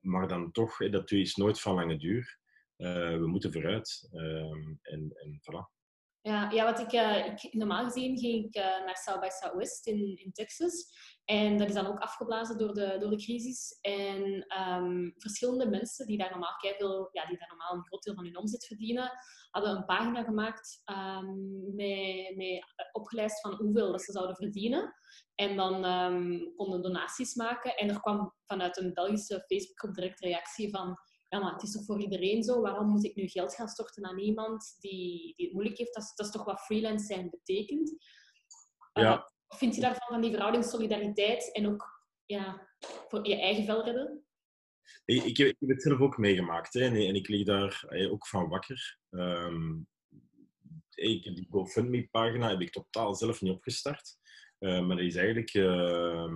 maar 0.00 0.28
dan 0.28 0.52
toch, 0.52 0.90
dat 0.90 1.10
is 1.10 1.34
nooit 1.34 1.60
van 1.60 1.74
lange 1.74 1.96
duur. 1.96 2.38
Uh, 2.76 3.18
we 3.18 3.26
moeten 3.26 3.52
vooruit. 3.52 4.08
Uh, 4.12 4.52
en, 4.82 5.12
en 5.12 5.40
voilà. 5.40 5.79
Ja, 6.22 6.50
ja 6.50 6.64
wat 6.64 6.78
ik, 6.78 6.92
uh, 6.92 7.26
ik, 7.26 7.52
normaal 7.52 7.84
gezien 7.84 8.18
ging 8.18 8.44
ik 8.44 8.56
uh, 8.56 8.62
naar 8.64 8.96
South 8.96 9.20
by 9.20 9.28
Southwest 9.28 9.86
in, 9.86 10.16
in 10.16 10.32
Texas. 10.32 10.86
En 11.24 11.58
dat 11.58 11.68
is 11.68 11.74
dan 11.74 11.86
ook 11.86 11.98
afgeblazen 11.98 12.58
door 12.58 12.74
de, 12.74 12.96
door 13.00 13.10
de 13.10 13.16
crisis. 13.16 13.78
En 13.80 14.46
um, 14.60 15.14
verschillende 15.16 15.68
mensen 15.68 16.06
die 16.06 16.18
daar 16.18 16.30
normaal 16.30 16.54
veel, 16.58 17.08
ja, 17.12 17.26
die 17.26 17.38
daar 17.38 17.48
normaal 17.48 17.74
een 17.74 17.86
groot 17.86 18.02
deel 18.02 18.14
van 18.14 18.24
hun 18.24 18.38
omzet 18.38 18.66
verdienen, 18.66 19.10
hadden 19.50 19.76
een 19.76 19.84
pagina 19.84 20.22
gemaakt 20.22 20.82
met, 21.74 22.36
met 22.36 22.64
opgelijst 22.92 23.40
van 23.40 23.54
hoeveel 23.54 23.90
dat 23.90 24.02
ze 24.02 24.12
zouden 24.12 24.36
verdienen. 24.36 24.94
En 25.34 25.56
dan 25.56 25.84
um, 25.84 26.54
konden 26.56 26.82
donaties 26.82 27.34
maken. 27.34 27.76
En 27.76 27.88
er 27.88 28.00
kwam 28.00 28.34
vanuit 28.46 28.76
een 28.76 28.94
Belgische 28.94 29.44
Facebook 29.46 29.94
direct 29.94 30.20
reactie 30.20 30.70
van 30.70 30.98
ja, 31.30 31.38
maar 31.38 31.52
het 31.52 31.62
is 31.62 31.72
toch 31.72 31.84
voor 31.84 32.00
iedereen 32.00 32.42
zo? 32.42 32.60
Waarom 32.60 32.88
moet 32.88 33.04
ik 33.04 33.14
nu 33.14 33.28
geld 33.28 33.54
gaan 33.54 33.68
storten 33.68 34.04
aan 34.04 34.18
iemand 34.18 34.76
die, 34.78 35.34
die 35.36 35.44
het 35.44 35.54
moeilijk 35.54 35.78
heeft? 35.78 35.94
Dat 35.94 36.02
is, 36.02 36.12
dat 36.14 36.26
is 36.26 36.32
toch 36.32 36.44
wat 36.44 36.60
freelance 36.60 37.04
zijn 37.04 37.30
betekent. 37.30 37.94
Ja. 38.92 39.14
Uh, 39.14 39.22
vind 39.58 39.74
je 39.74 39.80
daarvan 39.80 40.08
van 40.08 40.20
die 40.20 40.30
verhouding 40.30 40.64
solidariteit 40.64 41.52
en 41.52 41.66
ook 41.66 42.06
ja, 42.26 42.68
voor 43.08 43.26
je 43.28 43.40
eigen 43.40 43.64
vel 43.64 43.84
redden? 43.84 44.24
Ik, 45.04 45.24
ik, 45.24 45.36
heb, 45.36 45.48
ik 45.48 45.56
heb 45.58 45.68
het 45.68 45.82
zelf 45.82 46.00
ook 46.00 46.18
meegemaakt 46.18 46.74
hè, 46.74 46.80
en, 46.80 46.94
en, 46.94 47.14
ik 47.14 47.28
lig 47.28 47.44
daar 47.44 47.84
ook 48.10 48.26
van 48.26 48.48
wakker. 48.48 48.98
Um, 49.10 49.88
ik, 50.94 51.22
die 51.22 51.46
GoFundMe-pagina 51.50 52.48
heb 52.48 52.60
ik 52.60 52.70
totaal 52.70 53.14
zelf 53.14 53.40
niet 53.40 53.52
opgestart. 53.52 54.18
Uh, 54.58 54.86
maar 54.86 54.96
dat 54.96 55.06
is 55.06 55.16
eigenlijk 55.16 55.54
uh, 55.54 56.32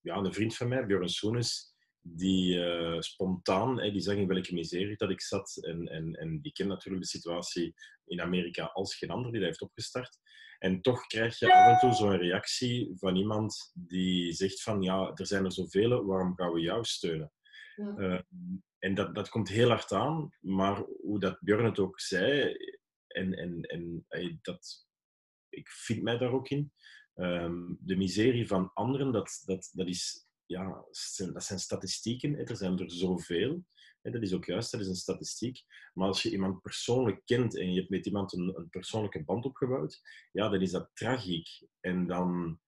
ja, 0.00 0.16
een 0.16 0.32
vriend 0.32 0.56
van 0.56 0.68
mij, 0.68 0.86
Björn 0.86 1.08
Soenes, 1.08 1.74
die 2.02 2.54
uh, 2.54 3.00
spontaan, 3.00 3.80
hè, 3.80 3.90
die 3.90 4.00
zag 4.00 4.16
in 4.16 4.26
welke 4.26 4.54
miserie 4.54 4.96
dat 4.96 5.10
ik 5.10 5.20
zat. 5.20 5.58
En, 5.60 5.88
en, 5.88 6.14
en 6.14 6.40
die 6.40 6.52
kent 6.52 6.68
natuurlijk 6.68 7.02
de 7.04 7.10
situatie 7.10 7.74
in 8.06 8.20
Amerika 8.20 8.64
als 8.64 8.96
geen 8.96 9.10
ander, 9.10 9.30
die 9.30 9.40
dat 9.40 9.48
heeft 9.48 9.62
opgestart. 9.62 10.18
En 10.58 10.80
toch 10.80 11.06
krijg 11.06 11.38
je 11.38 11.54
af 11.54 11.72
en 11.72 11.78
toe 11.78 11.92
zo'n 11.98 12.16
reactie 12.16 12.92
van 12.94 13.16
iemand 13.16 13.70
die 13.74 14.32
zegt 14.32 14.62
van 14.62 14.82
ja, 14.82 15.12
er 15.14 15.26
zijn 15.26 15.44
er 15.44 15.52
zoveel, 15.52 16.04
waarom 16.04 16.34
gaan 16.36 16.52
we 16.52 16.60
jou 16.60 16.84
steunen? 16.84 17.32
Ja. 17.76 17.94
Uh, 17.96 18.20
en 18.78 18.94
dat, 18.94 19.14
dat 19.14 19.28
komt 19.28 19.48
heel 19.48 19.68
hard 19.68 19.92
aan, 19.92 20.36
maar 20.40 20.84
hoe 21.00 21.20
dat 21.20 21.40
Björn 21.40 21.64
het 21.64 21.78
ook 21.78 22.00
zei, 22.00 22.56
en, 23.06 23.34
en, 23.34 23.64
en 24.08 24.38
dat, 24.42 24.86
ik 25.48 25.68
vind 25.68 26.02
mij 26.02 26.18
daar 26.18 26.32
ook 26.32 26.48
in, 26.48 26.72
um, 27.14 27.78
de 27.80 27.96
miserie 27.96 28.46
van 28.46 28.70
anderen, 28.74 29.12
dat, 29.12 29.42
dat, 29.44 29.70
dat 29.72 29.88
is 29.88 30.27
ja, 30.48 30.84
dat 31.32 31.44
zijn 31.44 31.58
statistieken. 31.58 32.36
Er 32.36 32.56
zijn 32.56 32.78
er 32.78 32.90
zoveel. 32.90 33.64
Dat 34.02 34.22
is 34.22 34.34
ook 34.34 34.44
juist, 34.44 34.70
dat 34.70 34.80
is 34.80 34.86
een 34.86 34.94
statistiek. 34.94 35.62
Maar 35.94 36.06
als 36.06 36.22
je 36.22 36.30
iemand 36.30 36.62
persoonlijk 36.62 37.22
kent 37.24 37.56
en 37.56 37.72
je 37.72 37.78
hebt 37.78 37.90
met 37.90 38.06
iemand 38.06 38.32
een, 38.32 38.56
een 38.56 38.68
persoonlijke 38.68 39.24
band 39.24 39.44
opgebouwd, 39.44 40.00
ja, 40.32 40.48
dan 40.48 40.60
is 40.60 40.70
dat 40.70 40.90
tragiek. 40.94 41.48
En 41.80 42.06
dan 42.06 42.60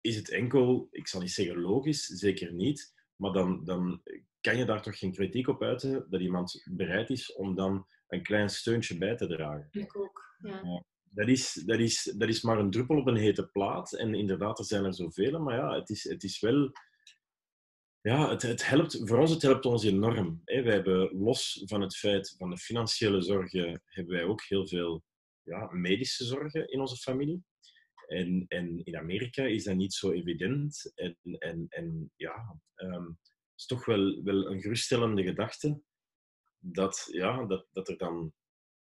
is 0.00 0.16
het 0.16 0.30
enkel, 0.30 0.88
ik 0.90 1.08
zal 1.08 1.20
niet 1.20 1.30
zeggen 1.30 1.60
logisch, 1.60 2.04
zeker 2.06 2.52
niet, 2.52 2.94
maar 3.16 3.32
dan, 3.32 3.64
dan 3.64 4.02
kan 4.40 4.56
je 4.56 4.64
daar 4.64 4.82
toch 4.82 4.98
geen 4.98 5.12
kritiek 5.12 5.48
op 5.48 5.62
uiten 5.62 6.10
dat 6.10 6.20
iemand 6.20 6.62
bereid 6.70 7.10
is 7.10 7.32
om 7.32 7.54
dan 7.54 7.86
een 8.08 8.22
klein 8.22 8.48
steuntje 8.48 8.98
bij 8.98 9.16
te 9.16 9.26
dragen. 9.26 9.68
Ik 9.70 9.96
ook, 9.96 10.36
ja 10.38 10.84
dat 11.10 11.28
is, 11.28 11.52
dat, 11.52 11.78
is, 11.78 12.14
dat 12.16 12.28
is 12.28 12.42
maar 12.42 12.58
een 12.58 12.70
druppel 12.70 12.96
op 12.96 13.06
een 13.06 13.16
hete 13.16 13.46
plaat. 13.46 13.92
En 13.92 14.14
inderdaad, 14.14 14.58
er 14.58 14.64
zijn 14.64 14.84
er 14.84 14.94
zoveel. 14.94 15.40
Maar 15.40 15.56
ja, 15.56 15.74
het 15.74 15.90
is, 15.90 16.04
het 16.04 16.22
is 16.22 16.40
wel... 16.40 16.70
Ja, 18.00 18.30
het, 18.30 18.42
het 18.42 18.66
helpt, 18.66 19.00
voor 19.04 19.18
ons 19.18 19.30
het 19.30 19.42
helpt 19.42 19.64
ons 19.64 19.84
enorm. 19.84 20.40
Wij 20.44 20.62
hebben 20.62 21.16
los 21.18 21.62
van 21.64 21.80
het 21.80 21.96
feit 21.96 22.34
van 22.38 22.50
de 22.50 22.56
financiële 22.56 23.22
zorgen, 23.22 23.82
hebben 23.84 24.14
wij 24.14 24.24
ook 24.24 24.42
heel 24.42 24.68
veel 24.68 25.04
ja, 25.42 25.72
medische 25.72 26.24
zorgen 26.24 26.68
in 26.68 26.80
onze 26.80 26.96
familie. 26.96 27.44
En, 28.06 28.44
en 28.48 28.84
in 28.84 28.96
Amerika 28.96 29.42
is 29.42 29.64
dat 29.64 29.76
niet 29.76 29.92
zo 29.92 30.12
evident. 30.12 30.92
En, 30.94 31.16
en, 31.22 31.66
en 31.68 32.12
ja, 32.16 32.60
um, 32.76 33.18
het 33.20 33.56
is 33.56 33.66
toch 33.66 33.84
wel, 33.84 34.22
wel 34.22 34.50
een 34.50 34.60
geruststellende 34.60 35.22
gedachte 35.22 35.82
dat, 36.58 37.08
ja, 37.10 37.46
dat, 37.46 37.66
dat 37.72 37.88
er 37.88 37.96
dan 37.96 38.32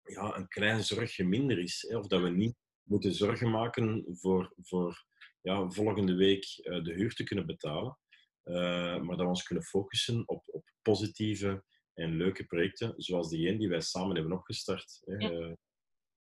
ja, 0.09 0.35
een 0.35 0.47
klein 0.47 0.83
zorgje 0.83 1.23
minder 1.23 1.59
is. 1.59 1.85
Hè? 1.89 1.97
Of 1.97 2.07
dat 2.07 2.21
we 2.21 2.29
niet 2.29 2.55
moeten 2.83 3.13
zorgen 3.13 3.49
maken 3.49 4.05
voor, 4.11 4.53
voor 4.61 5.05
ja, 5.41 5.69
volgende 5.69 6.15
week 6.15 6.59
uh, 6.63 6.83
de 6.83 6.93
huur 6.93 7.13
te 7.13 7.23
kunnen 7.23 7.45
betalen. 7.45 7.97
Uh, 8.43 8.55
maar 8.99 9.15
dat 9.15 9.19
we 9.19 9.27
ons 9.27 9.43
kunnen 9.43 9.63
focussen 9.63 10.23
op, 10.25 10.43
op 10.45 10.63
positieve 10.81 11.63
en 11.93 12.15
leuke 12.17 12.45
projecten, 12.45 12.93
zoals 12.97 13.29
die 13.29 13.57
die 13.57 13.69
wij 13.69 13.81
samen 13.81 14.15
hebben 14.15 14.37
opgestart. 14.37 15.01
Hè? 15.01 15.15
Ja. 15.15 15.29
Eh, 15.29 15.53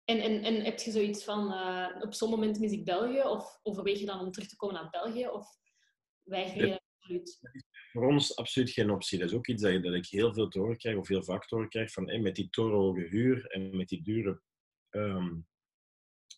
en, 0.06 0.20
en, 0.20 0.44
en 0.44 0.64
heb 0.64 0.80
je 0.80 0.92
zoiets 0.92 1.24
van, 1.24 1.52
uh, 1.52 2.02
op 2.02 2.14
zo'n 2.14 2.30
moment 2.30 2.60
mis 2.60 2.72
ik 2.72 2.86
België, 2.86 3.22
of 3.22 3.60
overweeg 3.62 4.00
je 4.00 4.06
dan 4.06 4.20
om 4.20 4.32
terug 4.32 4.48
te 4.48 4.56
komen 4.56 4.76
naar 4.76 4.90
België, 4.90 5.28
of 5.28 5.48
weiger 6.24 6.68
je 6.68 6.82
absoluut? 7.04 7.40
voor 7.92 8.08
ons 8.08 8.36
absoluut 8.36 8.70
geen 8.70 8.90
optie. 8.90 9.20
Dat 9.20 9.30
is 9.30 9.36
ook 9.36 9.48
iets 9.48 9.62
dat, 9.62 9.84
dat 9.84 9.94
ik 9.94 10.06
heel 10.06 10.34
veel 10.34 10.48
te 10.48 10.60
horen 10.60 10.78
krijg, 10.78 10.98
of 10.98 11.08
heel 11.08 11.24
vaak 11.24 11.48
te 11.48 11.56
horen 11.56 11.70
krijg, 11.70 11.92
van 11.92 12.08
hey, 12.08 12.20
met 12.20 12.36
die 12.36 12.50
torenhoge 12.50 13.02
huur 13.02 13.46
en 13.46 13.78
met 13.78 13.88
die 13.88 14.04
dure 14.04 14.42
um, 14.90 15.48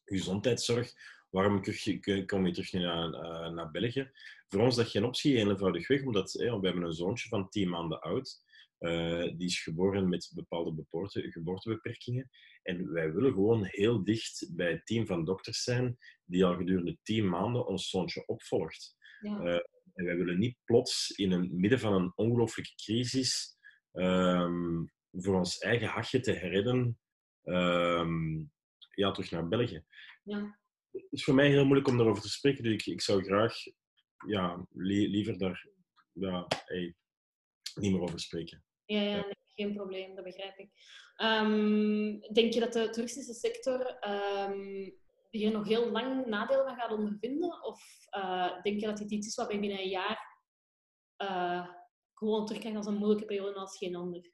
gezondheidszorg, 0.05 0.93
waarom 1.29 1.63
kom 2.25 2.45
je 2.45 2.53
terug 2.53 2.71
naar, 2.71 3.09
uh, 3.09 3.49
naar 3.53 3.71
België? 3.71 4.11
Voor 4.47 4.59
ons 4.59 4.69
is 4.69 4.83
dat 4.83 4.91
geen 4.91 5.05
optie, 5.05 5.37
heel 5.37 5.49
eenvoudig 5.49 5.87
weg, 5.87 6.03
omdat 6.03 6.33
hey, 6.33 6.59
we 6.59 6.65
hebben 6.65 6.83
een 6.83 6.93
zoontje 6.93 7.29
van 7.29 7.49
10 7.49 7.69
maanden 7.69 7.99
oud. 7.99 8.43
Uh, 8.79 9.23
die 9.23 9.47
is 9.47 9.63
geboren 9.63 10.09
met 10.09 10.31
bepaalde 10.33 10.85
geboortebeperkingen. 11.11 12.29
En 12.63 12.91
wij 12.91 13.13
willen 13.13 13.31
gewoon 13.31 13.63
heel 13.63 14.03
dicht 14.03 14.49
bij 14.55 14.71
het 14.71 14.85
team 14.85 15.05
van 15.05 15.25
dokters 15.25 15.63
zijn, 15.63 15.97
die 16.25 16.45
al 16.45 16.55
gedurende 16.55 16.97
10 17.03 17.29
maanden 17.29 17.67
ons 17.67 17.89
zoontje 17.89 18.25
opvolgt. 18.25 18.95
Ja. 19.19 19.39
Uh, 19.39 19.59
en 19.95 20.05
wij 20.05 20.17
willen 20.17 20.39
niet 20.39 20.57
plots 20.63 21.09
in 21.09 21.31
het 21.31 21.51
midden 21.51 21.79
van 21.79 21.93
een 21.93 22.11
ongelooflijke 22.15 22.75
crisis 22.75 23.57
um, 23.91 24.91
voor 25.11 25.35
ons 25.35 25.57
eigen 25.57 25.87
hachje 25.87 26.19
te 26.19 26.31
herredden, 26.31 26.99
um, 27.43 28.51
ja, 28.95 29.11
terug 29.11 29.31
naar 29.31 29.47
België. 29.47 29.83
Ja. 30.23 30.59
Het 30.91 31.07
is 31.09 31.23
voor 31.23 31.35
mij 31.35 31.49
heel 31.49 31.65
moeilijk 31.65 31.87
om 31.87 31.97
daarover 31.97 32.21
te 32.21 32.29
spreken, 32.29 32.63
dus 32.63 32.73
ik, 32.73 32.85
ik 32.85 33.01
zou 33.01 33.23
graag 33.23 33.55
ja, 34.27 34.67
li 34.69 35.07
liever 35.09 35.37
daar 35.37 35.67
ja, 36.11 36.47
hey, 36.65 36.95
niet 37.75 37.91
meer 37.91 38.01
over 38.01 38.19
spreken. 38.19 38.63
Ja, 38.85 39.01
ja 39.01 39.15
nee, 39.15 39.35
geen 39.55 39.73
probleem, 39.73 40.15
dat 40.15 40.23
begrijp 40.23 40.57
ik. 40.57 40.69
Um, 41.17 42.19
denk 42.19 42.53
je 42.53 42.59
dat 42.59 42.73
de 42.73 42.89
toeristische 42.89 43.33
sector 43.33 43.97
hier 45.35 45.51
nog 45.51 45.67
heel 45.67 45.91
lang 45.91 46.25
nadelen 46.25 46.65
van 46.65 46.75
gaat 46.75 46.91
ondervinden? 46.91 47.63
Of 47.63 47.81
uh, 48.17 48.61
denk 48.61 48.79
je 48.79 48.85
dat 48.85 48.97
dit 48.97 49.11
iets 49.11 49.27
is 49.27 49.35
wat 49.35 49.47
binnen 49.47 49.79
een 49.79 49.89
jaar 49.89 50.43
uh, 51.17 51.67
gewoon 52.13 52.45
terugkrijgt 52.45 52.77
als 52.77 52.87
een 52.87 52.97
moeilijke 52.97 53.25
periode 53.25 53.59
als 53.59 53.77
geen 53.77 53.95
ander? 53.95 54.31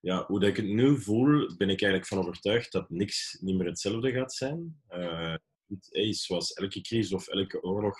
Ja, 0.00 0.26
hoe 0.26 0.40
dat 0.40 0.48
ik 0.48 0.56
het 0.56 0.66
nu 0.66 1.00
voel, 1.00 1.56
ben 1.56 1.68
ik 1.68 1.82
eigenlijk 1.82 2.06
van 2.06 2.18
overtuigd 2.18 2.72
dat 2.72 2.90
niks 2.90 3.38
niet 3.40 3.56
meer 3.56 3.66
hetzelfde 3.66 4.12
gaat 4.12 4.32
zijn. 4.32 4.82
Uh, 4.88 5.34
het 5.66 6.16
zoals 6.16 6.52
elke 6.52 6.80
crisis 6.80 7.12
of 7.12 7.28
elke 7.28 7.62
oorlog 7.62 7.96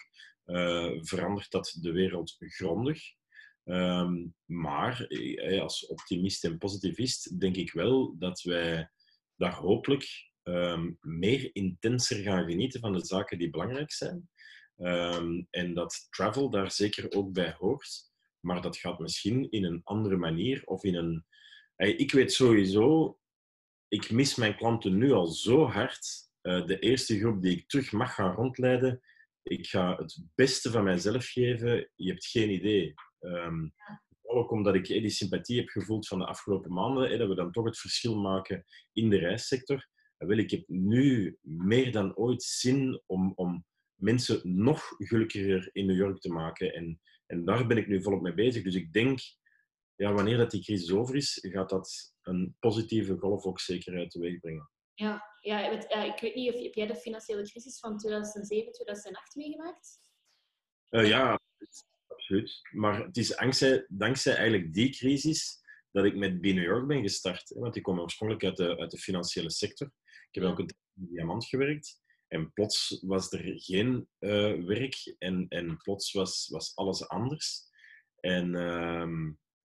verandert 1.01 1.51
dat 1.51 1.79
de 1.81 1.93
wereld 1.93 2.37
grondig. 2.39 3.03
Um, 3.65 4.35
maar 4.45 5.07
als 5.61 5.87
optimist 5.87 6.45
en 6.45 6.59
positivist 6.59 7.41
denk 7.41 7.57
ik 7.57 7.73
wel 7.73 8.19
dat 8.19 8.43
wij 8.43 8.91
daar 9.37 9.55
hopelijk 9.55 10.33
um, 10.45 10.99
meer 11.01 11.51
intenser 11.53 12.23
gaan 12.23 12.51
genieten 12.51 12.81
van 12.81 12.93
de 12.93 13.05
zaken 13.05 13.39
die 13.39 13.51
belangrijk 13.51 13.93
zijn. 13.93 14.29
Um, 14.77 15.47
en 15.51 15.75
dat 15.75 16.07
travel 16.11 16.51
daar 16.51 16.71
zeker 16.71 17.13
ook 17.13 17.33
bij 17.33 17.55
hoort. 17.59 18.13
Maar 18.41 18.63
dat 18.63 18.77
gaat 18.77 18.99
misschien 18.99 19.51
in 19.51 19.65
een 19.65 19.81
andere 19.85 20.17
manier 20.17 20.63
of 20.65 20.85
in 20.85 20.95
een. 20.95 21.25
Ik 21.77 22.13
weet 22.13 22.33
sowieso, 22.33 23.19
ik 23.89 24.11
mis 24.11 24.35
mijn 24.35 24.57
klanten 24.57 24.97
nu 24.97 25.13
al 25.13 25.27
zo 25.27 25.67
hard. 25.67 26.07
Uh, 26.43 26.67
de 26.67 26.79
eerste 26.79 27.19
groep 27.19 27.43
die 27.43 27.57
ik 27.57 27.69
terug 27.69 27.93
mag 27.93 28.15
gaan 28.15 28.35
rondleiden, 28.35 29.01
ik 29.43 29.67
ga 29.67 29.97
het 29.97 30.25
beste 30.35 30.71
van 30.71 30.85
mijzelf 30.85 31.27
geven. 31.27 31.91
Je 31.95 32.11
hebt 32.11 32.27
geen 32.27 32.51
idee. 32.51 32.95
Um, 33.21 33.75
ook 34.23 34.51
omdat 34.51 34.75
ik 34.75 34.87
die 34.87 35.11
sympathie 35.11 35.59
heb 35.59 35.69
gevoeld 35.69 36.07
van 36.07 36.19
de 36.19 36.27
afgelopen 36.27 36.73
maanden, 36.73 37.19
dat 37.19 37.29
we 37.29 37.35
dan 37.35 37.53
toch 37.53 37.65
het 37.65 37.79
verschil 37.79 38.17
maken 38.17 38.65
in 38.93 39.11
de 39.11 39.19
reissector 39.19 39.89
wel, 40.27 40.39
ik 40.39 40.51
heb 40.51 40.69
nu 40.69 41.39
meer 41.41 41.93
dan 41.93 42.17
ooit 42.17 42.43
zin 42.43 43.03
om, 43.07 43.33
om 43.35 43.65
mensen 43.95 44.41
nog 44.63 44.95
gelukkiger 44.99 45.71
in 45.73 45.87
New 45.87 45.97
York 45.97 46.21
te 46.21 46.33
maken. 46.33 46.75
En, 46.75 47.01
en 47.27 47.45
daar 47.45 47.67
ben 47.67 47.77
ik 47.77 47.89
nu 47.89 48.03
volop 48.03 48.23
mee 48.23 48.35
bezig. 48.35 48.63
Dus 48.63 48.75
ik 48.75 48.93
denk, 48.93 49.21
ja, 49.95 50.13
wanneer 50.13 50.37
dat 50.37 50.51
die 50.51 50.63
crisis 50.63 50.93
over 50.93 51.17
is, 51.17 51.39
gaat 51.43 51.69
dat 51.69 52.15
een 52.23 52.57
positieve 52.59 53.19
golf 53.19 53.45
ook 53.45 53.61
zeker 53.61 54.09
teweeg 54.09 54.41
brengen. 54.41 54.71
Ja, 54.95 55.23
ja, 55.41 55.71
ik 56.15 56.21
weet 56.21 56.35
niet 56.35 56.55
of 56.55 56.61
heb 56.61 56.75
jij 56.75 56.87
de 56.87 56.97
financiële 56.97 57.43
crisis 57.43 57.79
van 57.79 57.99
2007, 57.99 58.73
2008 58.73 59.35
meegemaakt? 59.35 60.03
Uh, 60.91 61.09
ja, 61.09 61.41
absoluut. 62.07 62.61
Maar 62.71 63.05
het 63.05 63.17
is 63.17 63.29
dankzij, 63.29 63.87
dankzij 63.89 64.35
eigenlijk 64.35 64.75
die 64.75 64.91
crisis 64.91 65.63
dat 65.91 66.05
ik 66.05 66.17
met 66.17 66.41
B 66.41 66.45
New 66.45 66.63
York 66.63 66.87
ben 66.87 67.03
gestart. 67.03 67.49
Hè, 67.49 67.61
want 67.61 67.77
ik 67.77 67.83
kom 67.83 68.01
oorspronkelijk 68.01 68.45
uit 68.45 68.57
de, 68.57 68.79
uit 68.79 68.91
de 68.91 68.99
financiële 68.99 69.51
sector. 69.51 69.91
Ik 70.35 70.43
heb 70.43 70.51
ook 70.51 70.59
een 70.59 70.71
diamant 70.95 71.47
gewerkt. 71.47 72.03
En 72.29 72.53
plots 72.53 73.03
was 73.07 73.33
er 73.33 73.53
geen 73.57 74.09
uh, 74.21 74.65
werk 74.65 75.15
en, 75.19 75.47
en 75.49 75.77
plots 75.77 76.13
was, 76.13 76.49
was 76.49 76.77
alles 76.77 77.09
anders. 77.09 77.63
En 78.21 78.55
uh, 78.55 79.31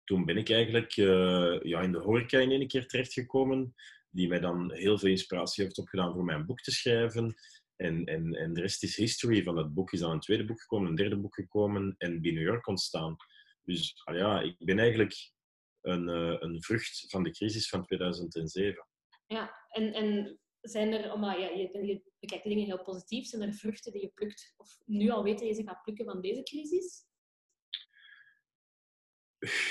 toen 0.05 0.25
ben 0.25 0.37
ik 0.37 0.51
eigenlijk 0.51 0.97
uh, 0.97 1.61
ja, 1.63 1.81
in 1.81 1.93
de 1.93 1.99
horeca 1.99 2.39
in 2.39 2.51
één 2.51 2.67
keer 2.67 2.87
terechtgekomen, 2.87 3.75
die 4.11 4.29
mij 4.29 4.41
dan 4.41 4.73
heel 4.73 4.99
veel 4.99 5.09
inspiratie 5.09 5.65
heeft 5.65 5.79
opgedaan 5.79 6.13
voor 6.13 6.25
mijn 6.25 6.47
boek 6.47 6.61
te 6.61 6.71
schrijven. 6.71 7.35
En, 7.77 8.05
en, 8.05 8.35
en 8.35 8.55
de 8.55 8.61
rest 8.61 8.83
is 8.83 8.97
history. 8.97 9.43
Van 9.43 9.55
dat 9.55 9.75
boek 9.75 9.93
is 9.93 10.01
dan 10.01 10.11
een 10.11 10.21
tweede 10.21 10.45
boek 10.45 10.61
gekomen, 10.61 10.89
een 10.89 10.97
derde 10.97 11.17
boek 11.17 11.35
gekomen 11.35 11.95
en 11.99 12.21
bij 12.21 12.31
New 12.31 12.43
York 12.43 12.67
ontstaan. 12.67 13.17
Dus 13.63 14.01
ah 14.05 14.17
ja, 14.17 14.41
ik 14.41 14.57
ben 14.59 14.79
eigenlijk 14.79 15.33
een, 15.81 16.09
uh, 16.09 16.37
een 16.39 16.63
vrucht 16.63 17.05
van 17.09 17.23
de 17.23 17.31
crisis 17.31 17.69
van 17.69 17.85
2007. 17.85 18.87
Ja, 19.27 19.67
en, 19.69 19.93
en 19.93 20.39
zijn 20.61 20.93
er, 20.93 21.13
omdat 21.13 21.39
ja, 21.39 21.49
je, 21.49 21.87
je 21.87 22.03
bekijkt 22.19 22.45
dingen 22.45 22.65
heel 22.65 22.83
positief, 22.83 23.27
zijn 23.27 23.43
er 23.43 23.53
vruchten 23.53 23.93
die 23.93 24.01
je 24.01 24.11
plukt, 24.15 24.55
of 24.57 24.79
nu 24.85 25.11
al 25.11 25.23
weet 25.23 25.39
dat 25.39 25.49
je 25.49 25.55
ze 25.55 25.63
gaat 25.63 25.83
plukken 25.83 26.05
van 26.05 26.21
deze 26.21 26.43
crisis? 26.43 27.07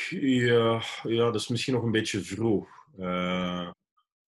Ja, 0.09 0.81
ja 1.03 1.25
dat 1.25 1.35
is 1.35 1.47
misschien 1.47 1.73
nog 1.73 1.83
een 1.83 1.91
beetje 1.91 2.19
vroeg. 2.19 2.69
Uh, 2.97 3.71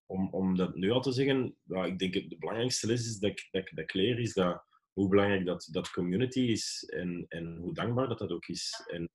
om, 0.06 0.34
om 0.34 0.56
dat 0.56 0.75
nu 0.75 0.92
al 0.92 1.01
te 1.01 1.12
zeggen, 1.12 1.58
ik 1.68 2.00
denk 2.00 2.13
het 2.13 2.30
de 2.30 2.38
belangrijkste 2.38 2.88
les 2.88 3.06
is 3.06 3.20
dat 3.20 3.48
dat, 3.51 3.70
dat 3.70 3.84
ik 3.84 3.94
leer, 3.94 4.20
is 4.20 4.34
dat, 4.34 4.63
hoe 4.94 5.10
belangrijk 5.10 5.46
dat, 5.46 5.68
dat 5.72 5.92
community 5.92 6.39
is 6.39 6.84
en, 6.94 7.25
en 7.28 7.56
hoe 7.56 7.74
dankbaar 7.74 8.08
dat 8.08 8.20
dat 8.20 8.32
ook 8.32 8.48
is. 8.48 8.84
En, 8.88 9.10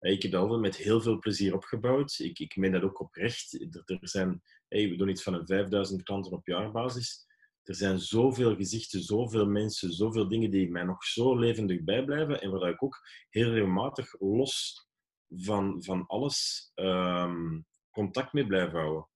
ik 0.00 0.22
heb 0.22 0.32
dat 0.32 0.42
altijd 0.42 0.60
met 0.60 0.76
heel 0.76 1.00
veel 1.00 1.18
plezier 1.18 1.54
opgebouwd. 1.54 2.18
Ik, 2.18 2.38
ik 2.38 2.56
meen 2.56 2.72
dat 2.72 2.82
ook 2.82 3.00
oprecht. 3.00 3.52
Er, 3.52 3.82
er 4.00 4.08
zijn, 4.08 4.42
we 4.68 4.96
doen 4.96 5.08
iets 5.08 5.22
van 5.22 5.34
een 5.34 5.46
5000 5.46 6.02
klanten 6.02 6.32
op 6.32 6.46
jaarbasis. 6.46 7.26
Er 7.62 7.74
zijn 7.74 7.98
zoveel 7.98 8.56
gezichten, 8.56 9.02
zoveel 9.02 9.46
mensen, 9.46 9.92
zoveel 9.92 10.28
dingen 10.28 10.50
die 10.50 10.70
mij 10.70 10.82
nog 10.82 11.04
zo 11.04 11.38
levendig 11.38 11.84
bijblijven. 11.84 12.40
En 12.40 12.50
waar 12.50 12.70
ik 12.70 12.82
ook 12.82 13.00
heel 13.30 13.50
regelmatig 13.50 14.20
los 14.20 14.86
van, 15.28 15.82
van 15.84 16.06
alles 16.06 16.70
um, 16.74 17.66
contact 17.90 18.32
mee 18.32 18.46
blijf 18.46 18.70
houden. 18.70 19.08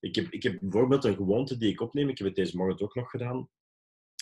Ik 0.00 0.14
heb, 0.14 0.30
ik 0.30 0.42
heb 0.42 0.58
bijvoorbeeld 0.60 1.04
een 1.04 1.16
gewoonte 1.16 1.56
die 1.56 1.70
ik 1.70 1.80
opneem. 1.80 2.08
Ik 2.08 2.18
heb 2.18 2.26
het 2.26 2.36
deze 2.36 2.56
morgen 2.56 2.80
ook 2.80 2.94
nog 2.94 3.10
gedaan. 3.10 3.48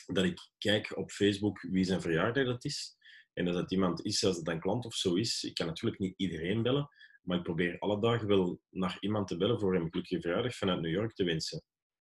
Dat 0.07 0.25
ik 0.25 0.51
kijk 0.59 0.97
op 0.97 1.11
Facebook 1.11 1.61
wie 1.61 1.85
zijn 1.85 2.01
verjaardag 2.01 2.45
dat 2.45 2.65
is. 2.65 2.97
En 3.39 3.47
als 3.47 3.57
dat 3.57 3.73
iemand 3.73 4.05
is, 4.05 4.25
als 4.25 4.37
het 4.37 4.49
een 4.49 4.61
klant 4.61 4.85
of 4.85 4.95
zo 4.95 5.15
is, 5.15 5.45
ik 5.45 5.55
kan 5.55 5.67
natuurlijk 5.67 5.99
niet 5.99 6.15
iedereen 6.17 6.63
bellen, 6.63 6.89
maar 7.23 7.37
ik 7.37 7.43
probeer 7.43 7.79
alle 7.79 8.01
dagen 8.01 8.27
wel 8.27 8.61
naar 8.71 8.97
iemand 9.01 9.29
te 9.29 9.37
bellen 9.37 9.61
voor 9.61 9.75
een 9.75 9.91
gelukkige 9.91 10.21
verjaardag 10.21 10.55
vanuit 10.55 10.81
New 10.81 10.93
York 10.93 11.15
te 11.15 11.25
wensen. 11.25 11.63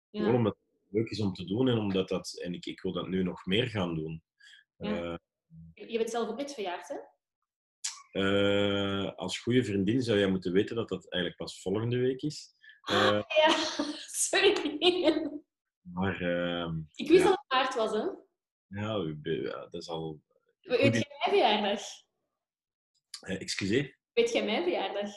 Ja. 0.09 0.19
Gewoon 0.19 0.36
omdat 0.36 0.57
het 0.71 0.91
leuk 0.91 1.09
is 1.09 1.19
om 1.19 1.33
te 1.33 1.45
doen 1.45 1.67
en 1.67 1.77
omdat 1.77 2.09
dat, 2.09 2.39
en 2.43 2.53
ik, 2.53 2.65
ik 2.65 2.81
wil 2.81 2.91
dat 2.91 3.07
nu 3.07 3.24
nog 3.24 3.45
meer 3.45 3.67
gaan 3.67 3.95
doen. 3.95 4.24
Ja. 4.77 5.01
Uh, 5.01 5.17
je 5.89 5.98
bent 5.98 6.09
zelf 6.09 6.29
ook 6.29 6.38
net 6.38 6.53
verjaard, 6.53 6.88
hè? 6.88 6.98
Uh, 8.12 9.15
als 9.15 9.39
goede 9.39 9.63
vriendin 9.63 10.01
zou 10.01 10.19
jij 10.19 10.29
moeten 10.29 10.51
weten 10.51 10.75
dat 10.75 10.89
dat 10.89 11.12
eigenlijk 11.12 11.43
pas 11.43 11.62
volgende 11.62 11.98
week 11.98 12.21
is. 12.21 12.55
Uh, 12.91 13.21
ja, 13.27 13.50
sorry. 14.27 14.53
Maar, 15.81 16.21
ehm, 16.21 16.79
ik 16.95 17.07
wist 17.07 17.24
ja. 17.24 17.29
dat 17.29 17.39
het 17.41 17.53
maart 17.53 17.75
was, 17.75 17.91
hè? 17.91 18.05
Ja, 18.67 18.98
dat 19.69 19.74
is 19.74 19.89
al 19.89 20.21
Weet 20.69 21.09
mijn 21.20 21.38
verjaardag? 21.38 21.82
Uh, 23.28 23.42
excuseer? 23.42 23.98
Weet 24.14 24.32
jij 24.32 24.46
mijn 24.46 24.64
verjaardag? 24.64 25.12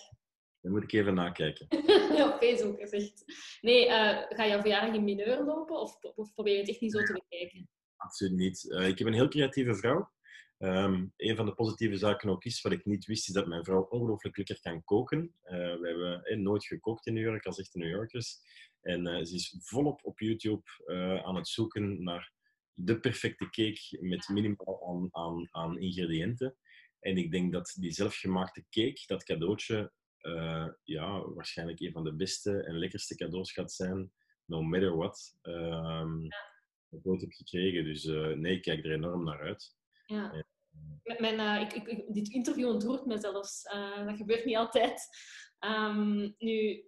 Dan 0.60 0.72
moet 0.72 0.82
ik 0.82 0.92
even 0.92 1.14
nakijken. 1.14 1.66
Op 2.26 2.36
Facebook 2.40 2.80
gezegd. 2.80 3.24
Nee, 3.60 3.86
uh, 3.86 4.22
ga 4.28 4.46
jouw 4.46 4.60
verjaardag 4.60 4.94
in 4.94 5.04
mineur 5.04 5.44
lopen 5.44 5.80
of, 5.80 5.98
of, 6.14 6.34
probeer 6.34 6.52
je 6.52 6.60
het 6.60 6.68
echt 6.68 6.80
niet 6.80 6.92
zo 6.92 7.02
te 7.02 7.12
bekijken? 7.12 7.68
Absoluut 7.96 8.32
niet. 8.32 8.64
Uh, 8.64 8.88
ik 8.88 8.98
heb 8.98 9.06
een 9.06 9.14
heel 9.14 9.28
creatieve 9.28 9.74
vrouw. 9.74 10.10
Um, 10.58 11.12
een 11.16 11.36
van 11.36 11.46
de 11.46 11.54
positieve 11.54 11.96
zaken 11.96 12.28
ook 12.28 12.44
is, 12.44 12.62
wat 12.62 12.72
ik 12.72 12.84
niet 12.84 13.04
wist, 13.04 13.28
is 13.28 13.34
dat 13.34 13.46
mijn 13.46 13.64
vrouw 13.64 13.82
ongelooflijk 13.82 14.36
lekker 14.36 14.60
kan 14.60 14.84
koken. 14.84 15.34
Uh, 15.44 15.50
we 15.50 15.88
hebben 15.88 16.24
eh, 16.24 16.38
nooit 16.38 16.64
gekookt 16.64 17.06
in 17.06 17.14
New 17.14 17.24
York 17.24 17.46
als 17.46 17.58
echte 17.58 17.78
New 17.78 17.90
Yorkers. 17.90 18.38
En 18.80 19.06
uh, 19.06 19.24
ze 19.24 19.34
is 19.34 19.56
volop 19.58 20.00
op 20.04 20.20
YouTube 20.20 20.62
uh, 20.86 21.24
aan 21.24 21.36
het 21.36 21.48
zoeken 21.48 22.02
naar 22.02 22.31
de 22.74 23.00
perfecte 23.00 23.44
cake 23.44 23.98
met 24.00 24.28
minimaal 24.28 24.88
aan, 24.88 25.08
aan, 25.10 25.48
aan 25.50 25.78
ingrediënten. 25.78 26.56
En 27.00 27.16
ik 27.16 27.30
denk 27.30 27.52
dat 27.52 27.76
die 27.78 27.90
zelfgemaakte 27.90 28.64
cake, 28.70 29.02
dat 29.06 29.24
cadeautje, 29.24 29.92
uh, 30.20 30.68
ja, 30.82 31.28
waarschijnlijk 31.28 31.80
een 31.80 31.92
van 31.92 32.04
de 32.04 32.14
beste 32.14 32.62
en 32.64 32.78
lekkerste 32.78 33.16
cadeaus 33.16 33.52
gaat 33.52 33.72
zijn, 33.72 34.12
no 34.44 34.62
matter 34.62 34.96
what, 34.96 35.38
um, 35.42 36.26
ik 36.88 37.06
ooit 37.06 37.20
heb 37.20 37.32
gekregen. 37.32 37.84
Dus 37.84 38.04
uh, 38.04 38.36
nee, 38.36 38.56
ik 38.56 38.62
kijk 38.62 38.84
er 38.84 38.92
enorm 38.92 39.24
naar 39.24 39.40
uit. 39.40 39.74
Ja. 40.06 40.32
En, 40.32 40.46
Met 41.02 41.20
mijn, 41.20 41.38
uh, 41.38 41.60
ik, 41.60 41.72
ik, 41.72 42.14
dit 42.14 42.28
interview 42.28 42.68
ontroert 42.68 43.06
me 43.06 43.18
zelfs. 43.18 43.62
dat 44.06 44.16
gebeurt 44.16 44.44
niet 44.44 44.56
altijd. 44.56 45.08
Um, 45.60 46.34
nu, 46.38 46.84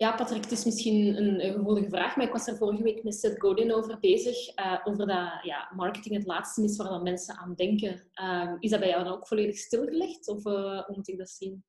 ja, 0.00 0.16
Patrick, 0.16 0.42
het 0.42 0.52
is 0.52 0.64
misschien 0.64 1.16
een, 1.16 1.52
gevoelige 1.52 1.88
vraag, 1.88 2.16
maar 2.16 2.26
ik 2.26 2.32
was 2.32 2.46
er 2.46 2.56
vorige 2.56 2.82
week 2.82 3.02
met 3.02 3.14
Seth 3.14 3.40
Godin 3.40 3.74
over 3.74 3.98
bezig. 3.98 4.58
Uh, 4.58 4.80
over 4.84 5.06
dat 5.06 5.38
ja, 5.42 5.72
marketing 5.74 6.14
het 6.14 6.26
laatste 6.26 6.62
is 6.62 6.76
waar 6.76 6.88
dan 6.88 7.02
mensen 7.02 7.36
aan 7.36 7.54
denken. 7.54 8.10
Uh, 8.22 8.52
is 8.58 8.70
dat 8.70 8.80
bij 8.80 8.88
jou 8.88 9.04
dan 9.04 9.12
ook 9.12 9.26
volledig 9.26 9.56
stilgelegd? 9.56 10.28
Of 10.28 10.46
uh, 10.46 10.52
hoe 10.86 10.96
moet 10.96 11.08
ik 11.08 11.18
dat 11.18 11.30
zien? 11.30 11.64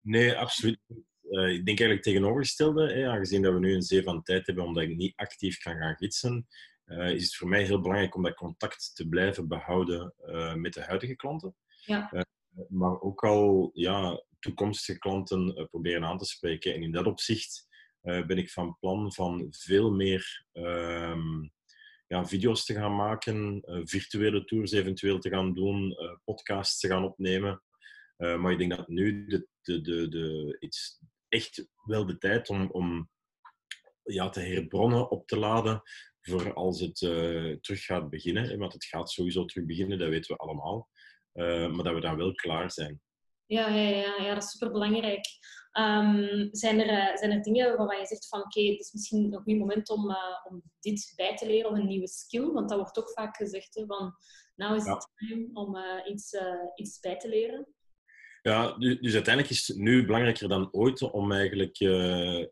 Nee, 0.00 0.36
absoluut 0.36 0.78
uh, 0.88 1.48
ik 1.48 1.66
denk 1.66 1.66
eigenlijk 1.66 2.02
tegenovergestelde. 2.02 2.92
Hè, 2.92 3.08
aangezien 3.08 3.42
dat 3.42 3.52
we 3.52 3.58
nu 3.58 3.74
een 3.74 3.82
zee 3.82 4.02
van 4.02 4.22
tijd 4.22 4.46
hebben 4.46 4.64
omdat 4.64 4.82
ik 4.82 4.96
niet 4.96 5.16
actief 5.16 5.58
kan 5.58 5.76
gaan 5.76 5.96
gidsen, 5.96 6.46
is 6.86 7.24
het 7.24 7.34
voor 7.34 7.48
mij 7.48 7.62
heel 7.62 7.80
belangrijk 7.80 8.14
om 8.14 8.22
dat 8.22 8.34
contact 8.34 8.90
te 8.94 9.08
blijven 9.08 9.48
behouden 9.48 10.14
met 10.54 10.72
de 10.72 10.82
huidige 10.82 11.16
klanten. 11.16 11.54
Ja. 11.84 12.26
maar 12.68 13.00
ook 13.00 13.24
al 13.24 13.70
ja, 13.72 14.22
toekomstige 14.38 14.98
klanten 14.98 15.68
proberen 15.70 16.04
aan 16.04 16.18
te 16.18 16.24
spreken. 16.24 16.74
En 16.74 16.82
in 16.82 16.92
dat 16.92 17.06
opzicht 17.06 17.67
uh, 18.02 18.26
ben 18.26 18.38
ik 18.38 18.50
van 18.50 18.76
plan 18.80 19.12
van 19.12 19.46
veel 19.50 19.90
meer 19.90 20.46
um, 20.52 21.52
ja, 22.06 22.26
video's 22.26 22.64
te 22.64 22.74
gaan 22.74 22.96
maken, 22.96 23.62
uh, 23.64 23.80
virtuele 23.84 24.44
tours 24.44 24.72
eventueel 24.72 25.18
te 25.18 25.28
gaan 25.28 25.54
doen, 25.54 25.90
uh, 25.90 26.16
podcasts 26.24 26.80
te 26.80 26.88
gaan 26.88 27.04
opnemen. 27.04 27.62
maar 28.16 28.52
ik 28.52 28.58
denk 28.58 28.76
dat 28.76 28.88
nu 28.88 29.26
de, 29.26 29.48
de, 29.62 29.80
de, 29.80 30.08
de, 30.08 30.58
echt 31.28 31.68
wel 31.84 32.06
de 32.06 32.18
tijd 32.18 32.48
om, 32.48 32.70
om 32.70 33.10
ja, 34.02 34.28
te 34.28 34.40
herbronnen, 34.40 35.10
op 35.10 35.26
te 35.26 35.38
laden 35.38 35.82
voor 36.20 36.54
als 36.54 36.80
het 36.80 36.96
terug 37.62 37.84
gaat 37.84 38.10
beginnen. 38.10 38.58
Want 38.58 38.72
het 38.72 38.84
gaat 38.84 39.10
sowieso 39.10 39.44
terug 39.44 39.66
beginnen, 39.66 39.98
dat 39.98 40.08
weten 40.08 40.36
we 40.36 40.42
allemaal. 40.42 40.88
maar 41.32 41.84
dat 41.84 41.94
we 41.94 42.00
dan 42.00 42.16
wel 42.16 42.32
klaar 42.32 42.70
zijn. 42.70 43.00
Ja, 43.46 43.68
ja, 43.68 43.88
ja, 43.88 44.22
ja 44.22 44.34
dat 44.34 44.42
is 44.42 44.50
superbelangrijk. 44.50 45.26
Um, 45.78 46.48
zijn, 46.50 46.80
er, 46.80 47.10
uh, 47.10 47.16
zijn 47.16 47.30
er 47.30 47.42
dingen 47.42 47.76
waarvan 47.76 47.98
je 47.98 48.06
zegt 48.06 48.28
van 48.28 48.38
oké, 48.38 48.58
okay, 48.58 48.70
het 48.70 48.80
is 48.80 48.92
misschien 48.92 49.28
nog 49.28 49.42
een 49.44 49.58
moment 49.58 49.88
om, 49.88 50.10
uh, 50.10 50.46
om 50.48 50.62
dit 50.80 51.12
bij 51.16 51.36
te 51.36 51.46
leren 51.46 51.70
of 51.70 51.76
een 51.76 51.86
nieuwe 51.86 52.08
skill? 52.08 52.50
Want 52.52 52.68
dat 52.68 52.78
wordt 52.78 52.98
ook 52.98 53.10
vaak 53.10 53.36
gezegd 53.36 53.74
hè, 53.74 53.86
van 53.86 54.14
nou 54.56 54.76
is 54.76 54.84
het 54.84 55.08
time 55.14 55.50
om 55.52 55.76
uh, 55.76 56.00
iets, 56.04 56.36
iets 56.74 57.00
bij 57.00 57.16
te 57.16 57.28
leren. 57.28 57.66
Ja, 58.42 58.76
dus, 58.78 59.00
dus, 59.00 59.14
uiteindelijk 59.14 59.54
is 59.54 59.68
het 59.68 59.76
nu 59.76 60.06
belangrijker 60.06 60.48
dan 60.48 60.72
ooit 60.72 61.02
om 61.02 61.32
eigenlijk 61.32 61.76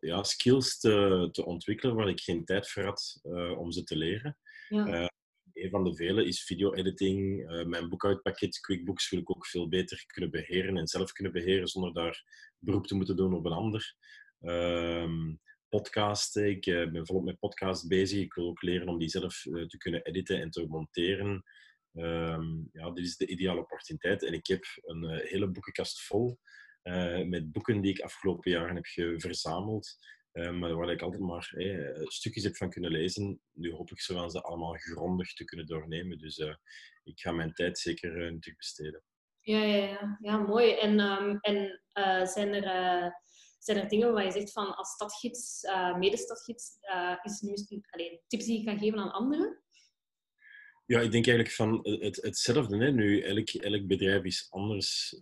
ja, 0.01 0.23
skills 0.23 0.79
te, 0.79 1.29
te 1.33 1.45
ontwikkelen 1.47 1.97
waar 1.97 2.09
ik 2.09 2.21
geen 2.21 2.45
tijd 2.45 2.69
voor 2.69 2.85
had 2.85 3.21
om 3.59 3.73
ze 3.73 3.83
te 3.83 3.97
leren. 3.97 4.39
Ja 4.69 5.11
een 5.57 5.71
van 5.71 5.85
de 5.85 5.95
vele 5.95 6.27
is 6.27 6.45
video-editing. 6.45 7.51
Uh, 7.51 7.65
mijn 7.65 7.89
boekhoudpakket 7.89 8.61
QuickBooks 8.61 9.11
wil 9.11 9.21
ik 9.21 9.31
ook 9.31 9.47
veel 9.47 9.69
beter 9.69 10.05
kunnen 10.07 10.31
beheren 10.31 10.77
en 10.77 10.87
zelf 10.87 11.13
kunnen 11.13 11.33
beheren 11.33 11.69
zonder 11.69 11.93
daar 11.93 12.25
beroep 12.59 12.87
te 12.87 12.95
moeten 12.95 13.17
doen 13.17 13.35
op 13.35 13.45
een 13.45 13.53
ander. 13.53 13.95
Um, 14.41 15.41
podcasten. 15.69 16.49
Ik 16.51 16.67
uh, 16.67 16.91
ben 16.91 17.07
volop 17.07 17.25
met 17.25 17.39
podcast 17.39 17.89
bezig. 17.89 18.21
Ik 18.21 18.35
wil 18.35 18.49
ook 18.49 18.63
leren 18.63 18.89
om 18.89 18.99
die 18.99 19.09
zelf 19.09 19.45
uh, 19.45 19.67
te 19.67 19.77
kunnen 19.77 20.05
editen 20.05 20.41
en 20.41 20.51
te 20.51 20.67
monteren. 20.67 21.45
Um, 21.93 22.69
ja, 22.73 22.91
dit 22.91 23.05
is 23.05 23.17
de 23.17 23.27
ideale 23.27 23.61
opportuniteit. 23.61 24.25
En 24.25 24.33
ik 24.33 24.47
heb 24.47 24.65
een 24.83 25.11
hele 25.11 25.51
boekenkast 25.51 26.01
vol 26.01 26.39
met 27.27 27.53
boeken 27.53 27.81
die 27.81 27.93
ik 27.93 28.01
afgelopen 28.01 28.51
jaren 28.51 28.75
heb 28.75 28.87
verzameld. 29.21 29.97
Um, 30.39 30.61
waar 30.61 30.91
ik 30.91 31.03
altijd 31.03 31.23
maar 31.23 31.53
hey, 31.55 31.95
stukjes 32.05 32.45
heb 32.45 32.57
van 32.57 32.71
kunnen 32.71 32.91
lezen. 32.91 33.41
Nu 33.53 33.73
hoop 33.73 33.91
ik 33.91 34.01
ze, 34.01 34.31
ze 34.31 34.43
allemaal 34.43 34.73
grondig 34.73 35.33
te 35.33 35.45
kunnen 35.45 35.67
doornemen. 35.67 36.19
Dus 36.19 36.39
uh, 36.39 36.55
ik 37.05 37.21
ga 37.21 37.33
mijn 37.33 37.53
tijd 37.53 37.79
zeker 37.79 38.33
uh, 38.33 38.55
besteden. 38.57 39.03
Ja, 39.41 39.63
ja, 39.63 39.77
ja. 39.77 40.19
ja 40.21 40.39
mooi. 40.39 40.73
En, 40.73 41.01
um, 41.01 41.39
en 41.41 41.81
uh, 41.95 42.27
zijn, 42.27 42.55
er, 42.55 43.13
zijn 43.59 43.79
er 43.79 43.89
dingen 43.89 44.13
waar 44.13 44.25
je 44.25 44.31
zegt 44.31 44.53
van 44.53 44.77
als 44.77 44.91
stadgids, 44.91 45.63
medestadgids, 45.99 46.79
is 47.23 47.41
nu 47.41 47.83
alleen, 47.91 48.21
tips 48.27 48.45
die 48.45 48.59
je 48.59 48.65
kan 48.65 48.79
geven 48.79 48.99
aan 48.99 49.13
anderen? 49.13 49.63
Ja, 50.87 51.01
ik 51.01 51.13
denk 51.13 51.27
eigenlijk 51.27 51.57
van 51.57 51.81
het, 51.83 52.17
hetzelfde. 52.23 52.77
Hè. 52.77 52.93
Nu, 52.93 53.21
elk, 53.21 53.49
elk 53.49 53.87
bedrijf 53.87 54.25
is 54.25 54.47
anders 54.51 55.19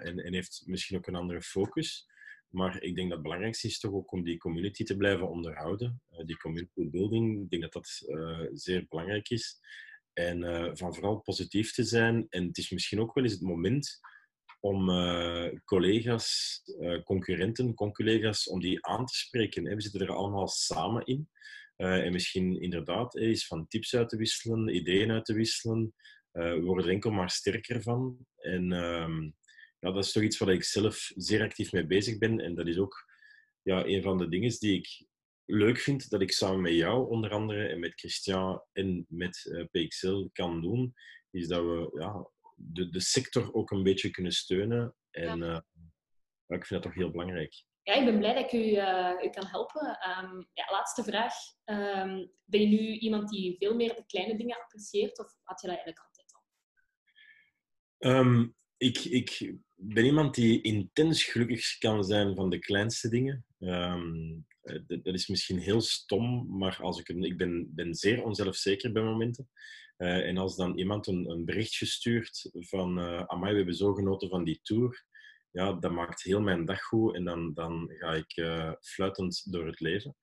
en, 0.00 0.18
en 0.18 0.34
heeft 0.34 0.62
misschien 0.64 0.96
ook 0.96 1.06
een 1.06 1.14
andere 1.14 1.42
focus. 1.42 2.10
Maar 2.52 2.82
ik 2.82 2.94
denk 2.94 3.08
dat 3.08 3.18
het 3.18 3.22
belangrijkste 3.22 3.66
is 3.66 3.78
toch 3.78 3.92
ook 3.92 4.12
om 4.12 4.22
die 4.22 4.38
community 4.38 4.84
te 4.84 4.96
blijven 4.96 5.28
onderhouden. 5.28 6.02
Uh, 6.10 6.24
die 6.26 6.36
community 6.36 6.90
building, 6.90 7.42
ik 7.42 7.50
denk 7.50 7.62
dat 7.62 7.72
dat 7.72 8.02
uh, 8.06 8.46
zeer 8.52 8.86
belangrijk 8.88 9.28
is. 9.28 9.60
En 10.12 10.42
uh, 10.42 10.70
van 10.72 10.94
vooral 10.94 11.20
positief 11.20 11.72
te 11.72 11.84
zijn. 11.84 12.26
En 12.28 12.46
het 12.46 12.58
is 12.58 12.70
misschien 12.70 13.00
ook 13.00 13.14
wel 13.14 13.24
eens 13.24 13.32
het 13.32 13.42
moment 13.42 14.00
om 14.60 14.86
collega's, 15.64 16.62
concurrenten, 17.04 17.74
conculega's, 17.74 18.48
om 18.48 18.60
die 18.60 18.86
aan 18.86 19.06
te 19.06 19.14
spreken. 19.14 19.64
We 19.64 19.80
zitten 19.80 20.00
er 20.00 20.12
allemaal 20.12 20.48
samen 20.48 21.06
in. 21.06 21.28
en 21.76 22.12
misschien 22.12 22.60
inderdaad 22.60 23.16
eens 23.16 23.46
van 23.46 23.66
tips 23.66 23.94
uit 23.94 24.08
te 24.08 24.16
wisselen, 24.16 24.74
ideeën 24.74 25.10
uit 25.10 25.24
te 25.24 25.34
wisselen. 25.34 25.94
we 26.32 26.60
worden 26.60 26.84
er 26.84 26.92
enkel 26.92 27.10
maar 27.10 27.30
sterker 27.30 27.82
van. 27.82 28.26
En 28.36 28.72
ehm, 28.72 29.30
ja, 29.82 29.90
dat 29.90 30.04
is 30.04 30.12
toch 30.12 30.22
iets 30.22 30.38
waar 30.38 30.52
ik 30.52 30.64
zelf 30.64 31.10
zeer 31.14 31.42
actief 31.42 31.72
mee 31.72 31.86
bezig 31.86 32.18
ben. 32.18 32.40
En 32.40 32.54
dat 32.54 32.66
is 32.66 32.78
ook 32.78 33.10
ja, 33.62 33.84
een 33.84 34.02
van 34.02 34.18
de 34.18 34.28
dingen 34.28 34.58
die 34.58 34.78
ik 34.78 35.06
leuk 35.44 35.78
vind, 35.78 36.10
dat 36.10 36.20
ik 36.20 36.32
samen 36.32 36.60
met 36.60 36.72
jou 36.72 37.08
onder 37.08 37.30
andere 37.30 37.68
en 37.68 37.80
met 37.80 37.92
Christian 37.94 38.64
en 38.72 39.06
met 39.08 39.44
uh, 39.44 39.60
eh, 39.60 39.66
PXL 39.70 40.26
kan 40.32 40.60
doen, 40.60 40.94
is 41.30 41.48
dat 41.48 41.62
we 41.62 41.90
ja, 42.00 42.30
de, 42.56 42.90
de 42.90 43.00
sector 43.00 43.54
ook 43.54 43.70
een 43.70 43.82
beetje 43.82 44.10
kunnen 44.10 44.32
steunen. 44.32 44.94
En 45.10 45.38
ja. 45.38 45.64
Uh, 46.46 46.56
ik 46.58 46.66
vind 46.66 46.82
dat 46.82 46.82
toch 46.82 46.94
heel 46.94 47.10
belangrijk. 47.10 47.64
Ja, 47.82 47.94
ik 47.94 48.04
ben 48.04 48.18
blij 48.18 48.34
dat 48.34 48.44
ik 48.44 48.52
u, 48.52 48.64
uh, 48.64 49.12
u 49.22 49.28
kan 49.30 49.46
helpen. 49.46 49.86
Um, 49.86 50.48
ja, 50.52 50.64
laatste 50.70 51.04
vraag. 51.04 51.34
Um, 51.64 52.32
ben 52.44 52.60
je 52.60 52.66
nu 52.66 52.98
iemand 52.98 53.28
die 53.28 53.56
veel 53.56 53.74
meer 53.74 53.94
de 53.94 54.06
kleine 54.06 54.36
dingen 54.36 54.56
apprecieert 54.56 55.18
of 55.18 55.26
had 55.42 55.60
je 55.60 55.66
dat 55.66 55.76
eigenlijk 55.76 56.06
altijd 56.06 56.34
al? 56.34 58.10
Um, 58.10 58.54
ik, 58.82 58.98
ik 58.98 59.54
ben 59.84 60.04
iemand 60.04 60.34
die 60.34 60.60
intens 60.60 61.24
gelukkig 61.24 61.78
kan 61.78 62.04
zijn 62.04 62.34
van 62.34 62.50
de 62.50 62.58
kleinste 62.58 63.08
dingen. 63.08 63.44
Um, 63.58 64.46
dat, 64.86 65.14
is 65.14 65.26
misschien 65.26 65.58
heel 65.58 65.80
stom, 65.80 66.56
maar 66.58 66.78
als 66.80 67.00
ik, 67.00 67.08
ik 67.08 67.36
ben, 67.36 67.74
ben 67.74 67.94
zeer 67.94 68.24
onzelfzeker 68.24 68.92
bij 68.92 69.02
momenten. 69.02 69.48
Uh, 69.98 70.28
en 70.28 70.36
als 70.36 70.56
dan 70.56 70.78
iemand 70.78 71.06
een, 71.06 71.30
een 71.30 71.44
berichtje 71.44 71.86
stuurt 71.86 72.50
van 72.52 72.98
uh, 72.98 73.22
Amai, 73.26 73.50
we 73.50 73.56
hebben 73.56 73.74
zo 73.74 73.94
genoten 73.94 74.28
van 74.28 74.44
die 74.44 74.60
tour. 74.62 75.04
Ja, 75.50 75.72
dat 75.72 75.92
maakt 75.92 76.22
heel 76.22 76.40
mijn 76.40 76.64
dag 76.64 76.82
goed 76.82 77.14
en 77.14 77.24
dan, 77.24 77.54
dan 77.54 77.90
ga 77.98 78.14
ik 78.14 78.36
uh, 78.36 78.72
fluitend 78.80 79.52
door 79.52 79.66
het 79.66 79.80
leven. 79.80 80.16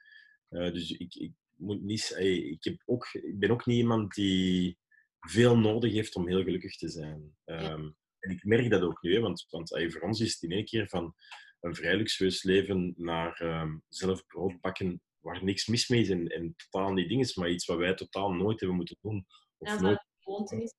dus 0.49 0.91
ik, 0.91 1.15
ik, 1.15 1.31
moet 1.55 1.81
niet, 1.81 2.15
ik, 2.17 2.63
heb 2.63 2.81
ook, 2.85 3.13
ik 3.13 3.39
ben 3.39 3.51
ook 3.51 3.65
niet 3.65 3.77
iemand 3.77 4.13
die 4.13 4.77
veel 5.19 5.57
nodig 5.57 5.91
heeft 5.91 6.15
om 6.15 6.27
heel 6.27 6.43
gelukkig 6.43 6.77
te 6.77 6.89
zijn. 6.89 7.35
Um, 7.45 7.95
en 8.19 8.31
ik 8.31 8.43
merk 8.43 8.69
dat 8.69 8.81
ook 8.81 9.01
nu, 9.01 9.13
hè, 9.13 9.19
want, 9.19 9.45
want 9.49 9.69
voor 9.69 10.01
ons 10.01 10.19
is 10.19 10.33
het 10.33 10.41
in 10.41 10.51
één 10.51 10.65
keer 10.65 10.87
van 10.87 11.15
een 11.59 11.75
vrij 11.75 11.95
luxueus 11.95 12.43
leven 12.43 12.93
naar 12.97 13.41
um, 13.41 13.83
zelf 13.89 14.25
brood 14.25 14.61
bakken 14.61 15.01
waar 15.19 15.43
niks 15.43 15.67
mis 15.67 15.87
mee 15.87 16.01
is 16.01 16.09
en, 16.09 16.27
en 16.27 16.55
totaal 16.55 16.93
niet 16.93 17.09
ding 17.09 17.21
is, 17.21 17.35
maar 17.35 17.49
iets 17.49 17.65
wat 17.65 17.77
wij 17.77 17.93
totaal 17.93 18.31
nooit 18.31 18.59
hebben 18.59 18.77
moeten 18.77 18.97
doen. 19.01 19.25
Of 19.57 19.67
ja, 19.67 19.81
nooit... 19.81 20.05
gewoonte 20.19 20.63
is. 20.63 20.73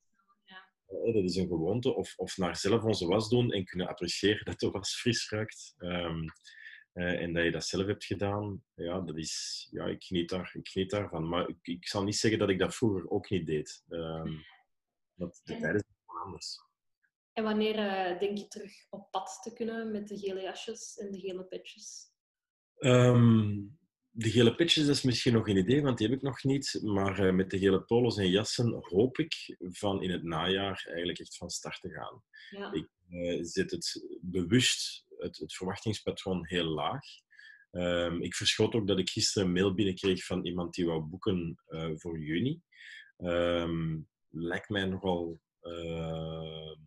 Ja. 0.45 1.13
dat 1.13 1.25
is 1.25 1.37
een 1.37 1.47
gewoonte. 1.47 1.95
Of, 1.95 2.17
of 2.17 2.37
naar 2.37 2.57
zelf 2.57 2.83
onze 2.83 3.07
was 3.07 3.29
doen 3.29 3.53
en 3.53 3.65
kunnen 3.65 3.89
appreciëren 3.89 4.45
dat 4.45 4.59
de 4.59 4.71
was 4.71 5.01
fris 5.01 5.31
ruikt. 5.31 5.75
Um, 5.79 6.25
uh, 6.95 7.23
en 7.23 7.33
dat 7.33 7.45
je 7.45 7.51
dat 7.51 7.67
zelf 7.67 7.87
hebt 7.87 8.05
gedaan, 8.05 8.65
ja, 8.75 9.01
dat 9.01 9.17
is, 9.17 9.67
ja 9.71 9.87
ik, 9.87 10.03
geniet 10.03 10.29
daar, 10.29 10.51
ik 10.53 10.69
geniet 10.69 10.91
daarvan. 10.91 11.29
Maar 11.29 11.49
ik, 11.49 11.59
ik 11.63 11.89
zal 11.89 12.05
niet 12.05 12.17
zeggen 12.17 12.41
dat 12.41 12.49
ik 12.49 12.59
dat 12.59 12.75
vroeger 12.75 13.11
ook 13.11 13.31
niet 13.31 13.47
deed. 13.47 13.85
Um, 13.89 14.45
want 15.15 15.41
de 15.45 15.53
tijden 15.53 15.85
zijn 15.87 15.99
gewoon 16.07 16.23
anders. 16.23 16.69
En 17.33 17.45
wanneer 17.45 17.79
uh, 17.79 18.19
denk 18.19 18.39
je 18.39 18.49
terug 18.49 18.73
op 18.91 19.11
pad 19.11 19.39
te 19.43 19.53
kunnen 19.53 19.91
met 19.91 20.09
de 20.09 20.19
gele 20.19 20.41
jasjes 20.41 20.97
en 20.97 21.11
de 21.11 21.21
gele 21.21 21.45
petjes? 21.45 22.09
Um, 22.79 23.79
de 24.11 24.31
gele 24.31 24.55
petjes 24.55 24.87
is 24.87 25.03
misschien 25.03 25.33
nog 25.33 25.49
een 25.49 25.57
idee, 25.57 25.83
want 25.83 25.99
die 25.99 26.09
heb 26.09 26.17
ik 26.17 26.23
nog 26.23 26.45
niet. 26.45 26.81
Maar 26.83 27.27
uh, 27.27 27.33
met 27.33 27.51
de 27.51 27.59
gele 27.59 27.83
polos 27.83 28.17
en 28.17 28.31
jassen 28.31 28.79
hoop 28.81 29.19
ik 29.19 29.57
van 29.59 30.03
in 30.03 30.11
het 30.11 30.23
najaar 30.23 30.85
eigenlijk 30.87 31.19
echt 31.19 31.37
van 31.37 31.51
start 31.51 31.81
te 31.81 31.91
gaan. 31.91 32.23
Ja. 32.51 32.73
Ik 32.73 32.89
uh, 33.09 33.39
zet 33.43 33.71
het 33.71 34.19
bewust, 34.21 35.07
het, 35.19 35.37
het 35.37 35.55
verwachtingspatroon, 35.55 36.47
heel 36.47 36.65
laag. 36.65 37.05
Um, 37.73 38.23
ik 38.23 38.35
verschoot 38.35 38.75
ook 38.75 38.87
dat 38.87 38.99
ik 38.99 39.11
gisteren 39.11 39.49
een 39.49 39.55
mail 39.55 39.75
binnenkreeg 39.75 40.25
van 40.25 40.45
iemand 40.45 40.75
die 40.75 40.87
wou 40.87 41.01
boeken 41.01 41.63
voor 41.97 42.19
juni. 42.19 42.61
Um, 43.17 44.09
lijkt 44.29 44.69
mij 44.69 44.85
nogal 44.85 45.41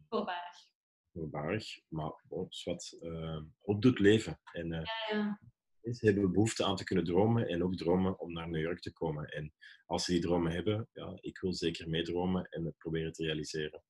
voorbarig. 0.10 0.72
Voorbarig, 1.12 1.80
maar 1.88 2.24
wat 2.28 2.98
uh, 3.02 3.42
op 3.62 3.82
doet 3.82 4.00
leven. 4.00 4.40
En 4.52 4.72
uh, 4.72 4.82
ja, 4.84 5.18
ja. 5.18 5.40
Mensen 5.82 6.08
hebben 6.08 6.32
behoefte 6.32 6.66
aan 6.66 6.76
te 6.76 6.84
kunnen 6.84 7.06
dromen 7.06 7.48
en 7.48 7.64
ook 7.64 7.76
dromen 7.76 8.20
om 8.20 8.34
naar 8.34 8.50
New 8.50 8.62
York 8.62 8.80
te 8.80 8.94
komen. 8.94 9.26
En 9.26 9.54
als 9.86 10.06
ze 10.06 10.12
die 10.12 10.22
dromen 10.22 10.52
hebben, 10.52 10.90
ja, 10.94 11.18
ik 11.20 11.40
wil 11.40 11.54
zeker 11.54 11.90
meedromen 11.90 12.46
en 12.50 12.66
het 12.66 12.78
proberen 12.78 13.12
te 13.12 13.24
realiseren. 13.24 13.84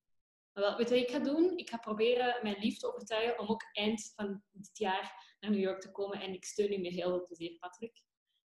Wel, 0.53 0.77
weet 0.77 0.89
je 0.89 0.95
wat 0.95 1.03
ik 1.03 1.11
ga 1.11 1.19
doen? 1.19 1.57
Ik 1.57 1.69
ga 1.69 1.77
proberen 1.77 2.39
mijn 2.41 2.59
lief 2.59 2.77
te 2.77 2.87
overtuigen 2.87 3.39
om 3.39 3.47
ook 3.47 3.63
eind 3.71 4.13
van 4.15 4.43
dit 4.51 4.77
jaar 4.77 5.35
naar 5.39 5.51
New 5.51 5.59
York 5.59 5.81
te 5.81 5.91
komen. 5.91 6.21
En 6.21 6.33
ik 6.33 6.45
steun 6.45 6.73
u 6.73 6.77
met 6.77 6.91
heel 6.91 7.09
veel 7.09 7.25
plezier, 7.25 7.57
Patrick. 7.59 8.01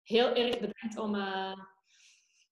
Heel 0.02 0.34
erg 0.34 0.54
bedankt 0.54 0.98
om, 0.98 1.14
uh, 1.14 1.58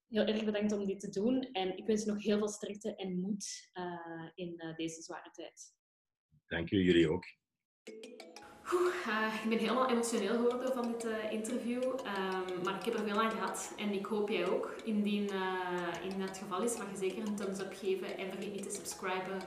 heel 0.08 0.24
erg 0.24 0.44
bedankt 0.44 0.72
om 0.72 0.86
dit 0.86 1.00
te 1.00 1.08
doen. 1.08 1.42
En 1.52 1.76
ik 1.76 1.86
wens 1.86 2.04
je 2.04 2.10
nog 2.10 2.22
heel 2.22 2.38
veel 2.38 2.48
sterkte 2.48 2.94
en 2.96 3.20
moed 3.20 3.70
uh, 3.74 4.28
in 4.34 4.54
uh, 4.56 4.76
deze 4.76 5.02
zware 5.02 5.30
tijd. 5.30 5.74
Dank 6.46 6.70
u, 6.70 6.82
jullie 6.82 7.10
ook. 7.10 7.24
uh, 9.06 9.34
ik 9.42 9.48
ben 9.48 9.58
helemaal 9.58 9.90
emotioneel 9.90 10.34
geworden 10.34 10.72
van 10.72 10.92
dit 10.92 11.06
interview. 11.30 11.82
Um, 11.82 12.62
maar 12.64 12.74
ik 12.74 12.84
heb 12.84 12.94
er 12.94 13.04
veel 13.04 13.20
aan 13.22 13.30
gehad. 13.30 13.72
En 13.76 13.92
ik 13.92 14.06
hoop 14.06 14.28
jij 14.28 14.48
ook. 14.48 14.74
Indien 14.84 15.30
in 16.02 16.20
het 16.20 16.38
geval 16.38 16.62
is, 16.62 16.76
mag 16.76 16.90
je 16.90 16.96
zeker 16.96 17.26
een 17.26 17.36
thumbs 17.36 17.60
up 17.60 17.72
geven. 17.72 18.18
En 18.18 18.30
vergeet 18.30 18.52
niet 18.52 18.62
te 18.62 18.74
subscriben. 18.74 19.40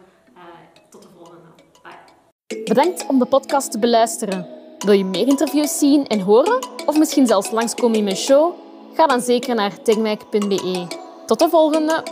tot 0.89 1.01
de 1.01 1.09
volgende. 1.09 1.47
Bye. 1.83 2.63
Bedankt 2.63 3.07
om 3.07 3.19
de 3.19 3.25
podcast 3.25 3.71
te 3.71 3.79
beluisteren. 3.79 4.47
Wil 4.77 4.93
je 4.93 5.05
meer 5.05 5.27
interviews 5.27 5.79
zien 5.79 6.07
en 6.07 6.19
horen? 6.19 6.67
Of 6.85 6.97
misschien 6.97 7.27
zelfs 7.27 7.51
langskomen 7.51 7.97
in 7.97 8.03
mijn 8.03 8.15
show? 8.15 8.70
Ga 8.93 9.07
dan 9.07 9.21
zeker 9.21 9.55
naar 9.55 9.81
techmac.be. 9.81 10.87
Tot 11.25 11.39
de 11.39 11.49
volgende! 11.49 12.03